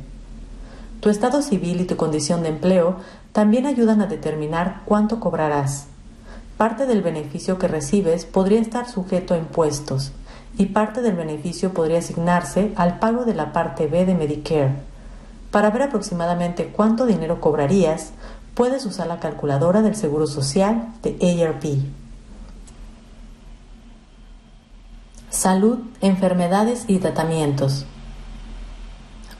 Tu 1.01 1.09
estado 1.11 1.43
civil 1.43 1.81
y 1.81 1.85
tu 1.85 1.97
condición 1.97 2.41
de 2.41 2.49
empleo 2.49 2.95
también 3.31 3.67
ayudan 3.67 4.01
a 4.01 4.07
determinar 4.07 4.81
cuánto 4.85 5.19
cobrarás. 5.19 5.85
Parte 6.57 6.87
del 6.87 7.03
beneficio 7.03 7.59
que 7.59 7.67
recibes 7.67 8.25
podría 8.25 8.59
estar 8.59 8.89
sujeto 8.89 9.35
a 9.35 9.37
impuestos 9.37 10.13
y 10.57 10.67
parte 10.67 11.01
del 11.01 11.15
beneficio 11.15 11.73
podría 11.73 11.99
asignarse 11.99 12.71
al 12.75 12.99
pago 12.99 13.25
de 13.25 13.33
la 13.33 13.51
parte 13.53 13.87
B 13.87 14.05
de 14.05 14.15
Medicare. 14.15 14.75
Para 15.51 15.69
ver 15.69 15.83
aproximadamente 15.83 16.67
cuánto 16.67 17.05
dinero 17.05 17.39
cobrarías, 17.41 18.11
puedes 18.53 18.85
usar 18.85 19.07
la 19.07 19.19
calculadora 19.19 19.81
del 19.81 19.95
Seguro 19.95 20.27
Social 20.27 20.93
de 21.03 21.43
ARP. 21.43 21.65
Salud, 25.29 25.79
enfermedades 26.01 26.85
y 26.87 26.99
tratamientos. 26.99 27.85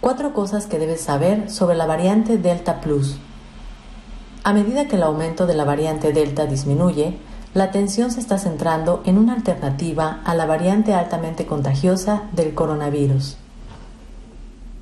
Cuatro 0.02 0.34
cosas 0.34 0.68
que 0.68 0.78
debes 0.78 1.02
saber 1.02 1.50
sobre 1.50 1.78
la 1.78 1.86
variante 1.86 2.38
Delta 2.38 2.82
Plus. 2.82 3.18
A 4.44 4.54
medida 4.54 4.88
que 4.88 4.98
el 4.98 5.04
aumento 5.04 5.48
de 5.48 5.56
la 5.56 5.64
variante 5.64 6.12
Delta 6.12 6.46
disminuye, 6.46 7.18
la 7.56 7.64
atención 7.64 8.12
se 8.12 8.20
está 8.20 8.38
centrando 8.38 9.02
en 9.06 9.18
una 9.18 9.34
alternativa 9.34 10.20
a 10.26 10.36
la 10.36 10.46
variante 10.46 10.94
altamente 10.94 11.46
contagiosa 11.46 12.24
del 12.34 12.54
coronavirus. 12.54 13.38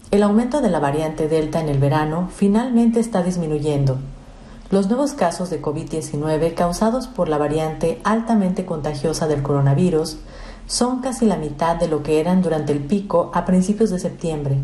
El 0.09 0.23
aumento 0.23 0.59
de 0.59 0.71
la 0.71 0.79
variante 0.79 1.27
Delta 1.27 1.61
en 1.61 1.69
el 1.69 1.77
verano 1.77 2.29
finalmente 2.35 2.99
está 2.99 3.21
disminuyendo. 3.21 3.99
Los 4.71 4.87
nuevos 4.87 5.13
casos 5.13 5.51
de 5.51 5.61
COVID-19 5.61 6.55
causados 6.55 7.05
por 7.05 7.29
la 7.29 7.37
variante 7.37 8.01
altamente 8.03 8.65
contagiosa 8.65 9.27
del 9.27 9.43
coronavirus 9.43 10.17
son 10.65 11.01
casi 11.01 11.27
la 11.27 11.37
mitad 11.37 11.75
de 11.75 11.87
lo 11.87 12.01
que 12.01 12.19
eran 12.19 12.41
durante 12.41 12.71
el 12.71 12.79
pico 12.79 13.29
a 13.35 13.45
principios 13.45 13.91
de 13.91 13.99
septiembre, 13.99 14.57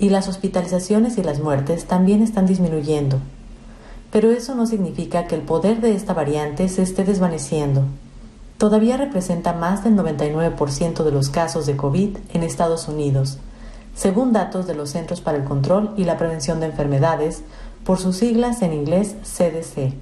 y 0.00 0.08
las 0.08 0.26
hospitalizaciones 0.26 1.16
y 1.16 1.22
las 1.22 1.38
muertes 1.38 1.84
también 1.84 2.24
están 2.24 2.46
disminuyendo. 2.46 3.20
Pero 4.10 4.30
eso 4.30 4.54
no 4.54 4.66
significa 4.66 5.26
que 5.26 5.36
el 5.36 5.42
poder 5.42 5.80
de 5.80 5.94
esta 5.94 6.14
variante 6.14 6.68
se 6.68 6.82
esté 6.82 7.04
desvaneciendo. 7.04 7.84
Todavía 8.58 8.96
representa 8.96 9.52
más 9.52 9.84
del 9.84 9.96
99% 9.96 11.04
de 11.04 11.12
los 11.12 11.30
casos 11.30 11.66
de 11.66 11.76
COVID 11.76 12.16
en 12.34 12.42
Estados 12.42 12.88
Unidos, 12.88 13.38
según 13.94 14.32
datos 14.32 14.66
de 14.66 14.74
los 14.74 14.90
Centros 14.90 15.20
para 15.20 15.38
el 15.38 15.44
Control 15.44 15.92
y 15.96 16.04
la 16.04 16.18
Prevención 16.18 16.60
de 16.60 16.66
Enfermedades, 16.66 17.42
por 17.84 17.98
sus 17.98 18.16
siglas 18.16 18.62
en 18.62 18.72
inglés 18.72 19.14
CDC. 19.22 19.94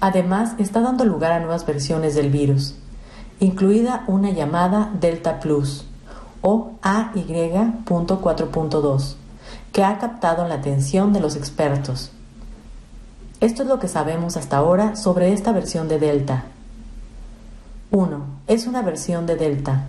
Además, 0.00 0.54
está 0.58 0.80
dando 0.80 1.04
lugar 1.04 1.32
a 1.32 1.40
nuevas 1.40 1.66
versiones 1.66 2.14
del 2.14 2.30
incluida 3.40 4.04
una 4.06 4.30
llamada 4.30 4.90
Delta 4.98 5.40
Plus 5.40 5.84
o 6.42 6.70
AY.4.2, 6.82 9.16
que 9.72 9.84
ha 9.84 9.98
captado 9.98 10.48
la 10.48 10.54
atención 10.54 11.12
de 11.12 11.20
los 11.20 11.36
expertos. 11.36 12.12
Esto 13.40 13.62
es 13.62 13.70
lo 13.70 13.78
que 13.78 13.88
sabemos 13.88 14.36
hasta 14.36 14.58
ahora 14.58 14.96
sobre 14.96 15.32
esta 15.32 15.50
versión 15.52 15.88
de 15.88 15.98
Delta. 15.98 16.44
1. 17.90 18.20
Es 18.48 18.66
una 18.66 18.82
versión 18.82 19.24
de 19.24 19.36
Delta. 19.36 19.86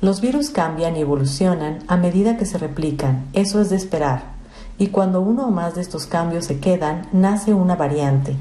Los 0.00 0.22
virus 0.22 0.48
cambian 0.48 0.96
y 0.96 1.00
evolucionan 1.00 1.80
a 1.86 1.98
medida 1.98 2.38
que 2.38 2.46
se 2.46 2.56
replican, 2.56 3.26
eso 3.34 3.60
es 3.60 3.68
de 3.68 3.76
esperar, 3.76 4.22
y 4.78 4.86
cuando 4.86 5.20
uno 5.20 5.48
o 5.48 5.50
más 5.50 5.74
de 5.74 5.82
estos 5.82 6.06
cambios 6.06 6.46
se 6.46 6.58
quedan, 6.58 7.06
nace 7.12 7.52
una 7.52 7.76
variante. 7.76 8.36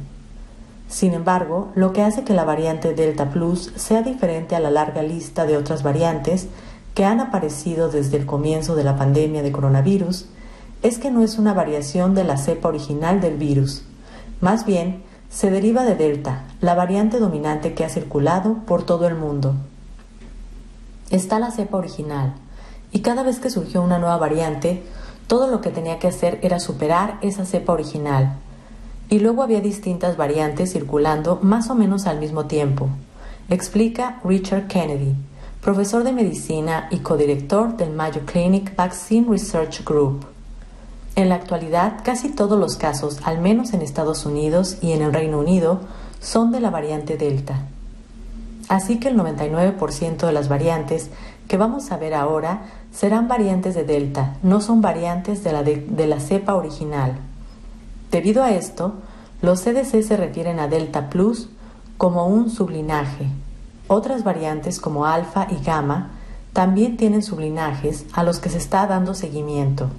Sin 0.87 1.13
embargo, 1.13 1.73
lo 1.75 1.91
que 1.91 2.01
hace 2.01 2.23
que 2.23 2.33
la 2.33 2.45
variante 2.45 2.93
Delta 2.93 3.31
Plus 3.31 3.73
sea 3.75 4.01
diferente 4.01 4.55
a 4.55 4.61
la 4.61 4.71
larga 4.71 5.03
lista 5.03 5.45
de 5.45 5.57
otras 5.57 5.83
variantes 5.83 6.47
que 6.93 7.03
han 7.03 7.19
aparecido 7.19 7.89
desde 7.89 8.15
el 8.15 8.25
comienzo 8.25 8.75
de 8.75 8.85
la 8.85 8.95
pandemia 8.95 9.43
de 9.43 9.51
coronavirus 9.51 10.27
es 10.83 10.99
que 10.99 11.11
no 11.11 11.21
es 11.21 11.37
una 11.37 11.53
variación 11.53 12.15
de 12.15 12.23
la 12.23 12.37
cepa 12.37 12.69
original 12.69 13.19
del 13.19 13.35
virus. 13.35 13.83
Más 14.41 14.65
bien, 14.65 15.03
se 15.29 15.49
deriva 15.49 15.83
de 15.83 15.95
Delta, 15.95 16.43
la 16.61 16.75
variante 16.75 17.19
dominante 17.19 17.73
que 17.73 17.83
ha 17.83 17.89
circulado 17.89 18.59
por 18.65 18.83
todo 18.83 19.07
el 19.07 19.15
mundo. 19.15 19.55
Está 21.09 21.39
la 21.39 21.51
cepa 21.51 21.77
original, 21.77 22.33
y 22.91 22.99
cada 22.99 23.23
vez 23.23 23.39
que 23.39 23.49
surgió 23.49 23.81
una 23.81 23.99
nueva 23.99 24.17
variante, 24.17 24.83
todo 25.27 25.47
lo 25.47 25.61
que 25.61 25.71
tenía 25.71 25.99
que 25.99 26.07
hacer 26.07 26.39
era 26.41 26.59
superar 26.59 27.17
esa 27.21 27.45
cepa 27.45 27.73
original 27.73 28.37
y 29.09 29.19
luego 29.19 29.43
había 29.43 29.61
distintas 29.61 30.17
variantes 30.17 30.73
circulando 30.73 31.39
más 31.41 31.69
o 31.69 31.75
menos 31.75 32.07
al 32.07 32.19
mismo 32.19 32.45
tiempo, 32.45 32.89
explica 33.49 34.19
Richard 34.23 34.67
Kennedy, 34.67 35.15
profesor 35.61 36.03
de 36.03 36.11
medicina 36.11 36.87
y 36.91 36.99
codirector 36.99 37.77
del 37.77 37.91
Mayo 37.91 38.21
Clinic 38.25 38.75
Vaccine 38.75 39.27
Research 39.29 39.83
Group. 39.83 40.34
En 41.15 41.29
la 41.29 41.35
actualidad, 41.35 42.01
casi 42.03 42.29
todos 42.29 42.59
los 42.59 42.75
casos, 42.75 43.19
al 43.23 43.39
menos 43.39 43.73
en 43.73 43.81
Estados 43.81 44.25
Unidos 44.25 44.77
y 44.81 44.91
en 44.91 45.01
el 45.01 45.13
Reino 45.13 45.39
Unido, 45.39 45.79
son 46.19 46.51
de 46.51 46.59
la 46.59 46.69
variante 46.69 47.15
Delta. 47.15 47.67
Así 48.67 48.99
que 48.99 49.07
el 49.07 49.17
99% 49.17 50.25
de 50.25 50.33
las 50.33 50.49
variantes 50.49 51.09
que 51.47 51.55
vamos 51.55 51.91
a 51.91 51.97
ver 51.97 52.13
ahora 52.13 52.63
serán 52.91 53.29
variantes 53.29 53.75
de 53.75 53.85
Delta, 53.85 54.35
no 54.43 54.59
son 54.59 54.81
variantes 54.81 55.41
de 55.43 55.53
la, 55.53 55.63
de 55.63 56.07
la 56.07 56.19
cepa 56.19 56.55
original. 56.55 57.13
Debido 58.11 58.43
a 58.43 58.51
esto, 58.51 58.95
los 59.41 59.61
CDC 59.61 60.01
se 60.01 60.17
refieren 60.17 60.59
a 60.59 60.67
Delta 60.67 61.09
Plus 61.09 61.47
como 61.97 62.27
un 62.27 62.49
sublinaje. 62.49 63.27
Otras 63.87 64.25
variantes 64.25 64.81
como 64.81 65.05
alfa 65.05 65.47
y 65.49 65.63
gamma 65.63 66.11
también 66.51 66.97
tienen 66.97 67.23
sublinajes 67.23 68.05
a 68.13 68.23
los 68.23 68.39
que 68.39 68.49
se 68.49 68.57
está 68.57 68.87
dando 68.87 69.13
seguimiento. 69.13 69.89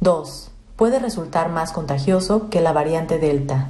2. 0.00 0.50
Puede 0.76 0.98
resultar 0.98 1.50
más 1.50 1.72
contagioso 1.72 2.50
que 2.50 2.60
la 2.60 2.72
variante 2.72 3.18
Delta. 3.18 3.68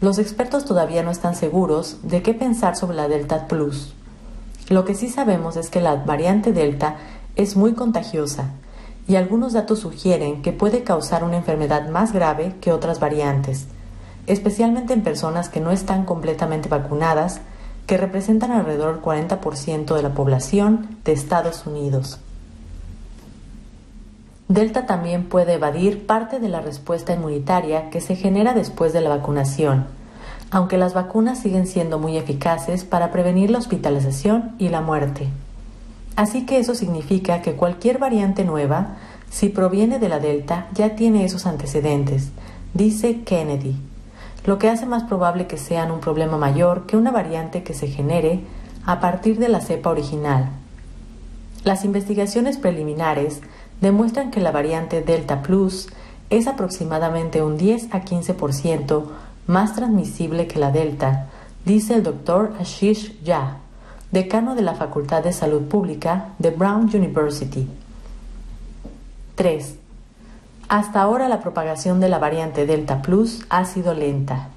Los 0.00 0.18
expertos 0.18 0.64
todavía 0.64 1.02
no 1.02 1.10
están 1.10 1.34
seguros 1.34 1.98
de 2.02 2.22
qué 2.22 2.34
pensar 2.34 2.76
sobre 2.76 2.96
la 2.96 3.08
Delta 3.08 3.46
Plus. 3.46 3.94
Lo 4.68 4.84
que 4.84 4.94
sí 4.94 5.08
sabemos 5.08 5.56
es 5.56 5.70
que 5.70 5.80
la 5.80 5.96
variante 5.96 6.52
Delta 6.52 6.96
es 7.36 7.56
muy 7.56 7.74
contagiosa 7.74 8.50
y 9.08 9.16
algunos 9.16 9.52
datos 9.52 9.80
sugieren 9.80 10.42
que 10.42 10.52
puede 10.52 10.84
causar 10.84 11.24
una 11.24 11.36
enfermedad 11.36 11.88
más 11.88 12.12
grave 12.12 12.54
que 12.60 12.72
otras 12.72 13.00
variantes, 13.00 13.66
especialmente 14.26 14.92
en 14.92 15.02
personas 15.02 15.48
que 15.48 15.60
no 15.60 15.70
están 15.70 16.04
completamente 16.04 16.68
vacunadas, 16.68 17.40
que 17.86 17.96
representan 17.96 18.52
alrededor 18.52 18.94
del 18.94 19.04
40% 19.04 19.94
de 19.94 20.02
la 20.02 20.14
población 20.14 20.98
de 21.04 21.12
Estados 21.12 21.66
Unidos. 21.66 22.20
Delta 24.48 24.86
también 24.86 25.28
puede 25.28 25.54
evadir 25.54 26.06
parte 26.06 26.40
de 26.40 26.48
la 26.48 26.60
respuesta 26.60 27.14
inmunitaria 27.14 27.90
que 27.90 28.00
se 28.00 28.16
genera 28.16 28.54
después 28.54 28.92
de 28.92 29.00
la 29.00 29.08
vacunación, 29.08 29.86
aunque 30.50 30.76
las 30.76 30.94
vacunas 30.94 31.38
siguen 31.38 31.66
siendo 31.66 31.98
muy 31.98 32.16
eficaces 32.16 32.84
para 32.84 33.10
prevenir 33.10 33.50
la 33.50 33.58
hospitalización 33.58 34.54
y 34.58 34.68
la 34.68 34.80
muerte. 34.80 35.28
Así 36.16 36.44
que 36.44 36.58
eso 36.58 36.74
significa 36.74 37.40
que 37.40 37.54
cualquier 37.54 37.98
variante 37.98 38.44
nueva, 38.44 38.96
si 39.30 39.48
proviene 39.48 39.98
de 39.98 40.10
la 40.10 40.18
Delta, 40.18 40.66
ya 40.74 40.94
tiene 40.94 41.24
esos 41.24 41.46
antecedentes, 41.46 42.30
dice 42.74 43.22
Kennedy, 43.22 43.76
lo 44.44 44.58
que 44.58 44.68
hace 44.68 44.84
más 44.84 45.04
probable 45.04 45.46
que 45.46 45.56
sean 45.56 45.90
un 45.90 46.00
problema 46.00 46.36
mayor 46.36 46.86
que 46.86 46.96
una 46.96 47.12
variante 47.12 47.62
que 47.62 47.74
se 47.74 47.86
genere 47.86 48.40
a 48.84 49.00
partir 49.00 49.38
de 49.38 49.48
la 49.48 49.60
cepa 49.60 49.88
original. 49.90 50.50
Las 51.64 51.84
investigaciones 51.84 52.58
preliminares 52.58 53.40
demuestran 53.82 54.30
que 54.30 54.40
la 54.40 54.52
variante 54.52 55.02
Delta 55.02 55.42
Plus 55.42 55.88
es 56.30 56.46
aproximadamente 56.46 57.42
un 57.42 57.58
10 57.58 57.92
a 57.92 58.02
15% 58.02 59.04
más 59.46 59.74
transmisible 59.74 60.46
que 60.46 60.58
la 60.58 60.70
Delta, 60.70 61.26
dice 61.66 61.94
el 61.94 62.04
doctor 62.04 62.54
Ashish 62.58 63.20
Jha, 63.22 63.58
decano 64.12 64.54
de 64.54 64.62
la 64.62 64.74
Facultad 64.74 65.24
de 65.24 65.32
Salud 65.32 65.62
Pública 65.62 66.28
de 66.38 66.50
Brown 66.50 66.88
University. 66.94 67.68
3. 69.34 69.74
Hasta 70.68 71.02
ahora 71.02 71.28
la 71.28 71.40
propagación 71.40 71.98
de 72.00 72.08
la 72.08 72.18
variante 72.18 72.66
Delta 72.66 73.02
Plus 73.02 73.44
ha 73.50 73.64
sido 73.64 73.94
lenta. 73.94 74.48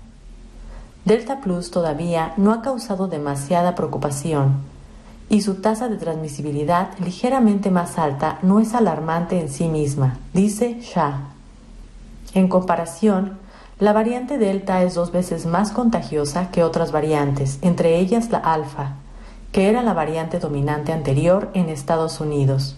Delta 1.03 1.41
Plus 1.41 1.71
todavía 1.71 2.33
no 2.37 2.53
ha 2.53 2.61
causado 2.61 3.07
demasiada 3.07 3.73
preocupación 3.75 4.74
y 5.29 5.41
su 5.41 5.55
tasa 5.55 5.87
de 5.87 5.97
transmisibilidad 5.97 6.89
ligeramente 6.99 7.71
más 7.71 7.97
alta 7.97 8.39
no 8.41 8.59
es 8.59 8.73
alarmante 8.73 9.39
en 9.39 9.49
sí 9.49 9.67
misma, 9.67 10.17
dice 10.33 10.79
Shah. 10.81 11.21
En 12.33 12.47
comparación, 12.47 13.37
la 13.79 13.91
variante 13.91 14.37
Delta 14.37 14.83
es 14.83 14.93
dos 14.93 15.11
veces 15.11 15.45
más 15.45 15.71
contagiosa 15.71 16.51
que 16.51 16.63
otras 16.63 16.91
variantes, 16.91 17.59
entre 17.61 17.97
ellas 17.97 18.29
la 18.29 18.37
alfa, 18.37 18.93
que 19.51 19.69
era 19.69 19.81
la 19.81 19.93
variante 19.93 20.39
dominante 20.39 20.93
anterior 20.93 21.49
en 21.53 21.69
Estados 21.69 22.19
Unidos. 22.19 22.77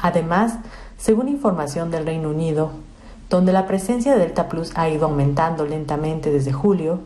Además, 0.00 0.54
según 0.98 1.28
información 1.28 1.90
del 1.90 2.06
Reino 2.06 2.30
Unido, 2.30 2.70
donde 3.28 3.52
la 3.52 3.66
presencia 3.66 4.12
de 4.12 4.20
Delta 4.20 4.48
Plus 4.48 4.72
ha 4.76 4.88
ido 4.88 5.06
aumentando 5.06 5.66
lentamente 5.66 6.30
desde 6.30 6.52
julio, 6.52 7.00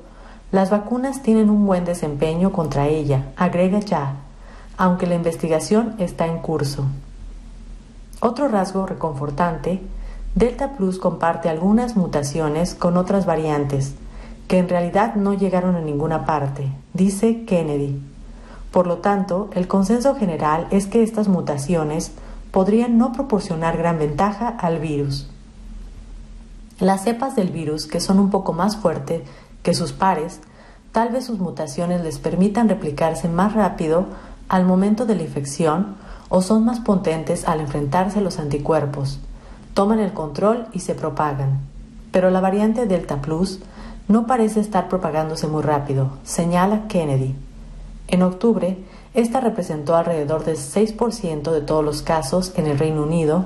las 0.53 0.71
vacunas 0.71 1.23
tienen 1.23 1.51
un 1.51 1.67
buen 1.67 1.85
desempeño 1.85 2.53
contra 2.53 2.89
ella, 2.89 3.27
agrega 3.37 3.81
ya, 3.81 4.17
aunque 4.81 5.07
la 5.07 5.15
investigación 5.15 5.95
está 5.99 6.27
en 6.27 6.39
curso. 6.39 6.87
Otro 8.21 8.49
rasgo 8.49 8.87
reconfortante, 8.87 9.83
Delta 10.35 10.73
Plus 10.73 10.99
comparte 10.99 11.51
algunas 11.51 11.97
mutaciones 11.97 12.75
con 12.75 12.97
otras 12.97 13.27
variantes, 13.27 13.93
que 14.49 14.57
en 14.57 14.71
realidad 14.71 15.17
no 15.17 15.35
llegaron 15.35 15.77
a 15.77 15.83
ninguna 15.83 16.25
parte, 16.25 16.73
dice 16.95 17.45
Kennedy. 17.45 18.01
Por 18.73 18.87
lo 18.87 18.97
tanto, 18.99 19.51
el 19.53 19.69
consenso 19.69 20.15
general 20.15 20.67
es 20.71 20.87
que 20.87 21.03
estas 21.03 21.29
mutaciones 21.29 22.13
podrían 22.51 22.97
no 22.97 23.13
proporcionar 23.13 23.77
gran 23.77 23.99
ventaja 23.99 24.49
al 24.49 24.79
virus. 24.79 25.29
Las 26.79 27.05
cepas 27.05 27.37
del 27.37 27.51
virus, 27.51 27.85
que 27.85 28.01
son 28.01 28.19
un 28.19 28.31
poco 28.31 28.55
más 28.55 28.79
fuertes 28.79 29.25
que 29.63 29.75
sus 29.75 29.93
pares, 29.93 30.41
tal 30.93 31.11
vez 31.11 31.27
sus 31.27 31.39
mutaciones 31.39 32.01
les 32.01 32.19
permitan 32.19 32.71
replicarse 32.71 33.29
más 33.29 33.53
rápido 33.53 34.07
al 34.51 34.65
momento 34.67 35.07
de 35.07 35.15
la 35.15 35.23
infección 35.23 35.95
o 36.29 36.43
son 36.43 36.65
más 36.65 36.81
potentes 36.81 37.47
al 37.47 37.61
enfrentarse 37.61 38.19
a 38.19 38.23
los 38.23 38.41
anticuerpos, 38.41 39.21
toman 39.75 40.01
el 40.01 40.13
control 40.13 40.67
y 40.73 40.81
se 40.81 40.97
propagan. 40.97 41.61
Pero 42.11 42.31
la 42.31 42.41
variante 42.41 42.87
Delta 42.87 43.23
Plus 43.23 43.61
no 44.09 44.27
parece 44.27 44.59
estar 44.59 44.89
propagándose 44.89 45.47
muy 45.47 45.63
rápido, 45.63 46.11
señala 46.25 46.89
Kennedy. 46.89 47.37
En 48.09 48.23
octubre, 48.23 48.77
esta 49.15 49.39
representó 49.41 49.95
alrededor 49.95 50.45
del 50.45 50.57
6% 50.57 51.53
de 51.53 51.61
todos 51.61 51.85
los 51.85 52.03
casos 52.03 52.53
en 52.57 52.67
el 52.67 52.77
Reino 52.77 53.05
Unido. 53.05 53.45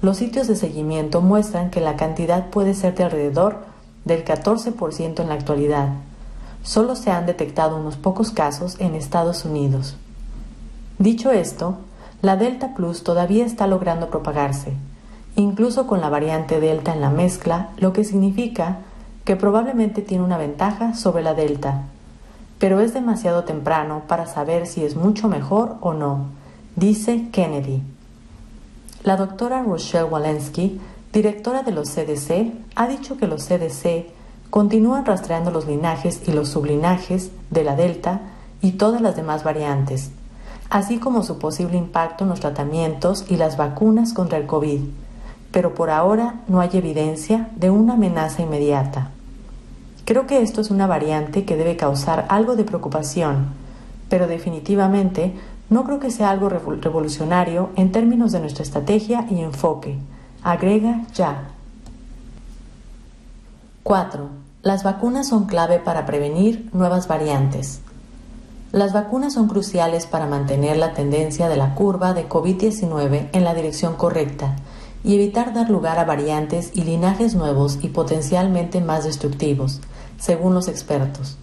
Los 0.00 0.18
sitios 0.18 0.46
de 0.46 0.54
seguimiento 0.54 1.22
muestran 1.22 1.70
que 1.70 1.80
la 1.80 1.96
cantidad 1.96 2.50
puede 2.50 2.74
ser 2.74 2.94
de 2.94 3.02
alrededor 3.02 3.64
del 4.04 4.24
14% 4.24 5.20
en 5.20 5.28
la 5.28 5.34
actualidad. 5.34 5.88
Solo 6.62 6.94
se 6.94 7.10
han 7.10 7.26
detectado 7.26 7.76
unos 7.76 7.96
pocos 7.96 8.30
casos 8.30 8.76
en 8.78 8.94
Estados 8.94 9.44
Unidos. 9.44 9.96
Dicho 10.98 11.30
esto, 11.30 11.78
la 12.22 12.36
Delta 12.36 12.74
Plus 12.74 13.04
todavía 13.04 13.44
está 13.44 13.66
logrando 13.66 14.08
propagarse, 14.08 14.72
incluso 15.36 15.86
con 15.86 16.00
la 16.00 16.08
variante 16.08 16.60
Delta 16.60 16.92
en 16.94 17.00
la 17.00 17.10
mezcla, 17.10 17.70
lo 17.76 17.92
que 17.92 18.04
significa 18.04 18.78
que 19.24 19.36
probablemente 19.36 20.02
tiene 20.02 20.24
una 20.24 20.38
ventaja 20.38 20.94
sobre 20.94 21.22
la 21.22 21.34
Delta 21.34 21.84
pero 22.58 22.80
es 22.80 22.94
demasiado 22.94 23.44
temprano 23.44 24.02
para 24.06 24.26
saber 24.26 24.66
si 24.66 24.84
es 24.84 24.96
mucho 24.96 25.28
mejor 25.28 25.76
o 25.80 25.92
no, 25.92 26.26
dice 26.74 27.28
Kennedy. 27.30 27.82
La 29.04 29.16
doctora 29.16 29.62
Rochelle 29.62 30.04
Walensky, 30.04 30.80
directora 31.12 31.62
de 31.62 31.72
los 31.72 31.90
CDC, 31.90 32.52
ha 32.74 32.88
dicho 32.88 33.16
que 33.16 33.26
los 33.26 33.44
CDC 33.46 34.06
continúan 34.50 35.04
rastreando 35.04 35.50
los 35.50 35.66
linajes 35.66 36.22
y 36.26 36.32
los 36.32 36.48
sublinajes 36.48 37.30
de 37.50 37.64
la 37.64 37.76
Delta 37.76 38.20
y 38.62 38.72
todas 38.72 39.02
las 39.02 39.16
demás 39.16 39.44
variantes, 39.44 40.10
así 40.70 40.98
como 40.98 41.22
su 41.22 41.38
posible 41.38 41.76
impacto 41.76 42.24
en 42.24 42.30
los 42.30 42.40
tratamientos 42.40 43.24
y 43.28 43.36
las 43.36 43.56
vacunas 43.56 44.12
contra 44.12 44.38
el 44.38 44.46
COVID, 44.46 44.80
pero 45.52 45.74
por 45.74 45.90
ahora 45.90 46.42
no 46.48 46.60
hay 46.60 46.70
evidencia 46.72 47.48
de 47.56 47.70
una 47.70 47.94
amenaza 47.94 48.42
inmediata. 48.42 49.10
Creo 50.04 50.26
que 50.26 50.42
esto 50.42 50.60
es 50.60 50.70
una 50.70 50.86
variante 50.86 51.44
que 51.44 51.56
debe 51.56 51.76
causar 51.76 52.26
algo 52.28 52.56
de 52.56 52.64
preocupación, 52.64 53.46
pero 54.08 54.26
definitivamente 54.26 55.34
no 55.68 55.84
creo 55.84 55.98
que 55.98 56.10
sea 56.10 56.30
algo 56.30 56.48
revolucionario 56.48 57.70
en 57.76 57.90
términos 57.90 58.32
de 58.32 58.40
nuestra 58.40 58.62
estrategia 58.62 59.26
y 59.30 59.40
enfoque. 59.40 59.98
Agrega 60.42 61.02
ya. 61.12 61.48
4. 63.82 64.28
Las 64.62 64.84
vacunas 64.84 65.28
son 65.28 65.46
clave 65.46 65.78
para 65.78 66.06
prevenir 66.06 66.70
nuevas 66.72 67.08
variantes. 67.08 67.80
Las 68.72 68.92
vacunas 68.92 69.34
son 69.34 69.48
cruciales 69.48 70.06
para 70.06 70.26
mantener 70.26 70.76
la 70.76 70.92
tendencia 70.92 71.48
de 71.48 71.56
la 71.56 71.74
curva 71.74 72.14
de 72.14 72.28
COVID-19 72.28 73.28
en 73.32 73.44
la 73.44 73.54
dirección 73.54 73.94
correcta 73.94 74.56
y 75.04 75.14
evitar 75.14 75.54
dar 75.54 75.70
lugar 75.70 75.98
a 76.00 76.04
variantes 76.04 76.72
y 76.74 76.82
linajes 76.82 77.36
nuevos 77.36 77.78
y 77.82 77.88
potencialmente 77.88 78.80
más 78.80 79.04
destructivos, 79.04 79.80
según 80.18 80.52
los 80.52 80.66
expertos. 80.66 81.36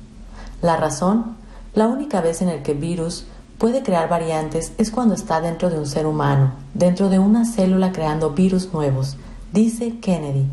La 0.61 0.75
razón, 0.75 1.37
la 1.73 1.87
única 1.87 2.19
vez 2.19 2.41
en 2.41 2.49
el 2.49 2.61
que 2.61 2.73
virus 2.73 3.25
puede 3.57 3.83
crear 3.83 4.09
variantes 4.09 4.73
es 4.77 4.91
cuando 4.91 5.15
está 5.15 5.39
dentro 5.39 5.69
de 5.69 5.79
un 5.79 5.85
ser 5.85 6.05
humano, 6.05 6.51
dentro 6.73 7.07
de 7.07 7.19
una 7.19 7.45
célula 7.45 7.93
creando 7.93 8.31
virus 8.31 8.73
nuevos, 8.73 9.15
dice 9.53 9.99
Kennedy. 10.01 10.45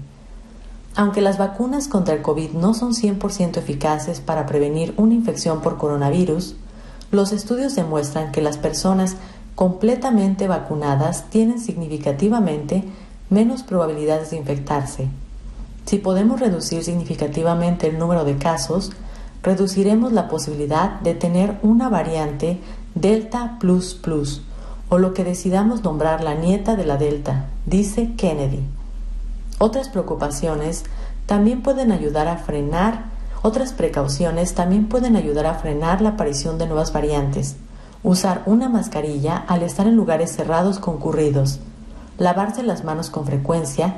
Aunque 0.96 1.20
las 1.20 1.38
vacunas 1.38 1.88
contra 1.88 2.14
el 2.14 2.22
COVID 2.22 2.53
no 2.53 2.74
son 2.74 2.94
100% 2.94 3.57
eficaces 3.59 4.20
para 4.20 4.46
prevenir 4.46 4.92
una 4.96 5.14
infección 5.14 5.61
por 5.61 5.79
coronavirus, 5.79 6.57
los 7.12 7.33
estudios 7.33 7.74
demuestran 7.74 8.33
que 8.33 8.42
las 8.42 8.59
personas 8.59 9.16
completamente 9.55 10.48
vacunadas 10.48 11.24
tienen 11.31 11.61
significativamente 11.61 12.85
menos 13.31 13.62
probabilidades 13.62 14.31
de 14.31 14.37
infectarse. 14.38 15.09
Si 15.87 15.98
podemos 15.98 16.40
reducir 16.40 16.85
significativamente 16.85 17.88
el 17.88 17.98
número 17.98 18.24
de 18.24 18.37
casos, 18.37 18.92
reduciremos 19.42 20.12
la 20.12 20.29
posibilidad 20.29 21.00
de 21.00 21.14
tener 21.14 21.59
una 21.62 21.88
variante 21.88 22.61
Delta 22.94 23.59
o 24.88 24.98
lo 24.98 25.14
que 25.14 25.24
decidamos 25.24 25.85
nombrar 25.85 26.22
la 26.22 26.35
nieta 26.35 26.74
de 26.74 26.85
la 26.85 26.96
Delta, 26.96 27.46
dice 27.66 28.12
Kennedy. 28.16 28.80
Otras 29.62 29.90
preocupaciones 29.90 30.85
también 31.27 31.62
pueden 31.62 31.92
ayudar 31.92 32.29
a 32.29 32.38
frenar, 32.38 33.05
otras 33.42 33.75
precauciones 33.75 34.55
también 34.55 34.88
pueden 34.88 35.16
ayudar 35.16 35.44
a 35.44 35.53
frenar 35.53 36.01
la 36.01 36.11
aparición 36.11 36.57
de 36.57 36.66
nuevas 36.66 36.94
variantes. 36.94 37.57
Usar 38.03 38.42
una 38.46 38.70
mascarilla 38.70 39.37
al 39.37 39.62
estar 39.62 39.87
en 39.87 39.96
lugares 39.96 40.35
cerrados 40.35 40.79
concurridos, 40.79 41.61
lavarse 42.16 42.62
las 42.62 42.85
manos 42.85 43.11
con 43.11 43.27
frecuencia, 43.27 43.96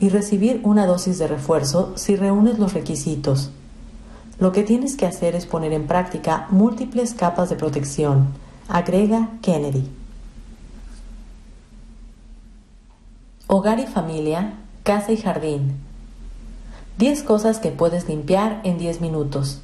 y 0.00 0.08
recibir 0.08 0.60
una 0.64 0.84
dosis 0.84 1.20
de 1.20 1.28
refuerzo 1.28 1.92
si 1.94 2.16
reúnes 2.16 2.58
los 2.58 2.74
requisitos. 2.74 3.52
Lo 4.40 4.50
que 4.50 4.64
tienes 4.64 4.96
que 4.96 5.06
hacer 5.06 5.36
es 5.36 5.46
poner 5.46 5.72
en 5.72 5.86
práctica 5.86 6.48
múltiples 6.50 7.14
capas 7.14 7.50
de 7.50 7.56
protección, 7.56 8.30
agrega 8.68 9.28
Kennedy. 9.42 9.88
Hogar 13.46 13.78
y 13.78 13.86
familia, 13.86 14.54
casa 14.84 15.12
y 15.12 15.16
jardín. 15.16 15.78
10 16.98 17.22
cosas 17.22 17.58
que 17.58 17.70
puedes 17.70 18.06
limpiar 18.06 18.60
en 18.64 18.76
10 18.76 19.00
minutos. 19.00 19.62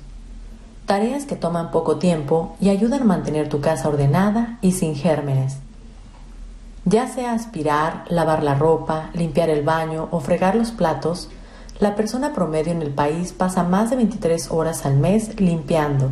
Tareas 0.87 1.26
que 1.26 1.37
toman 1.37 1.70
poco 1.70 1.98
tiempo 1.98 2.56
y 2.59 2.70
ayudan 2.70 3.02
a 3.02 3.04
mantener 3.04 3.50
tu 3.50 3.61
casa 3.61 3.90
ordenada 3.90 4.59
y 4.62 4.72
sin 4.72 4.94
gérmenes. 4.94 5.59
Ya 6.87 7.06
sea 7.06 7.35
aspirar, 7.35 8.04
lavar 8.09 8.42
la 8.42 8.54
ropa, 8.54 9.11
limpiar 9.12 9.50
el 9.50 9.62
baño 9.62 10.09
o 10.11 10.20
fregar 10.20 10.54
los 10.54 10.70
platos, 10.70 11.28
la 11.80 11.96
persona 11.96 12.33
promedio 12.33 12.72
en 12.72 12.80
el 12.80 12.90
país 12.90 13.35
pasa 13.35 13.62
más 13.62 13.90
de 13.90 13.96
23 13.96 14.50
horas 14.50 14.87
al 14.87 14.96
mes 14.96 15.38
limpiando. 15.38 16.11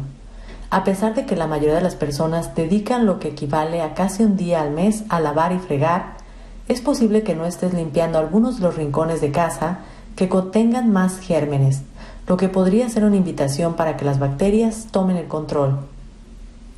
A 0.69 0.85
pesar 0.85 1.15
de 1.15 1.25
que 1.25 1.35
la 1.35 1.47
mayoría 1.47 1.77
de 1.77 1.81
las 1.81 1.95
personas 1.95 2.55
dedican 2.55 3.07
lo 3.07 3.21
que 3.21 3.29
equivale 3.29 3.81
a 3.81 3.95
casi 3.95 4.23
un 4.23 4.37
día 4.37 4.61
al 4.61 4.71
mes 4.71 5.05
a 5.09 5.19
lavar 5.19 5.53
y 5.53 5.59
fregar, 5.59 6.19
es 6.69 6.83
posible 6.83 7.23
que 7.23 7.35
no 7.35 7.47
estés 7.47 7.73
limpiando 7.75 8.19
algunos 8.19 8.57
de 8.57 8.63
los 8.63 8.77
rincones 8.77 9.21
de 9.21 9.33
casa 9.33 9.81
que 10.17 10.29
contengan 10.29 10.93
más 10.93 11.19
gérmenes, 11.19 11.83
lo 12.27 12.37
que 12.37 12.49
podría 12.49 12.89
ser 12.91 13.05
una 13.05 13.17
invitación 13.17 13.75
para 13.75 13.97
que 13.97 14.05
las 14.05 14.19
bacterias 14.19 14.89
tomen 14.91 15.17
el 15.17 15.29
control. 15.29 15.79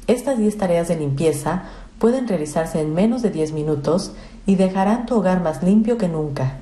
Estas 0.07 0.38
10 0.38 0.59
tareas 0.59 0.88
de 0.88 0.96
limpieza 0.96 1.64
pueden 1.98 2.29
realizarse 2.29 2.81
en 2.81 2.94
menos 2.94 3.22
de 3.22 3.31
10 3.31 3.53
minutos 3.53 4.12
y 4.46 4.55
dejarán 4.55 5.07
tu 5.07 5.16
hogar 5.16 5.42
más 5.42 5.62
limpio 5.62 5.98
que 5.98 6.09
nunca. 6.09 6.59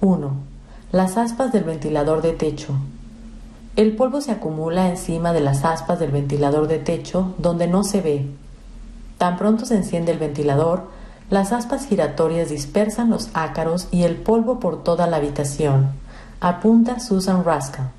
1. 0.00 0.30
Las 0.92 1.16
aspas 1.16 1.52
del 1.52 1.64
ventilador 1.64 2.22
de 2.22 2.32
techo. 2.32 2.74
El 3.76 3.94
polvo 3.94 4.20
se 4.20 4.32
acumula 4.32 4.88
encima 4.88 5.32
de 5.32 5.40
las 5.40 5.64
aspas 5.64 6.00
del 6.00 6.10
ventilador 6.10 6.66
de 6.66 6.78
techo 6.78 7.34
donde 7.38 7.68
no 7.68 7.84
se 7.84 8.00
ve. 8.00 8.26
Tan 9.18 9.36
pronto 9.36 9.66
se 9.66 9.76
enciende 9.76 10.12
el 10.12 10.18
ventilador, 10.18 10.88
las 11.30 11.52
aspas 11.52 11.86
giratorias 11.86 12.48
dispersan 12.48 13.10
los 13.10 13.28
ácaros 13.34 13.88
y 13.90 14.04
el 14.04 14.16
polvo 14.16 14.60
por 14.60 14.82
toda 14.82 15.06
la 15.06 15.18
habitación, 15.18 15.90
apunta 16.40 17.00
Susan 17.00 17.44
Rascal, 17.44 17.90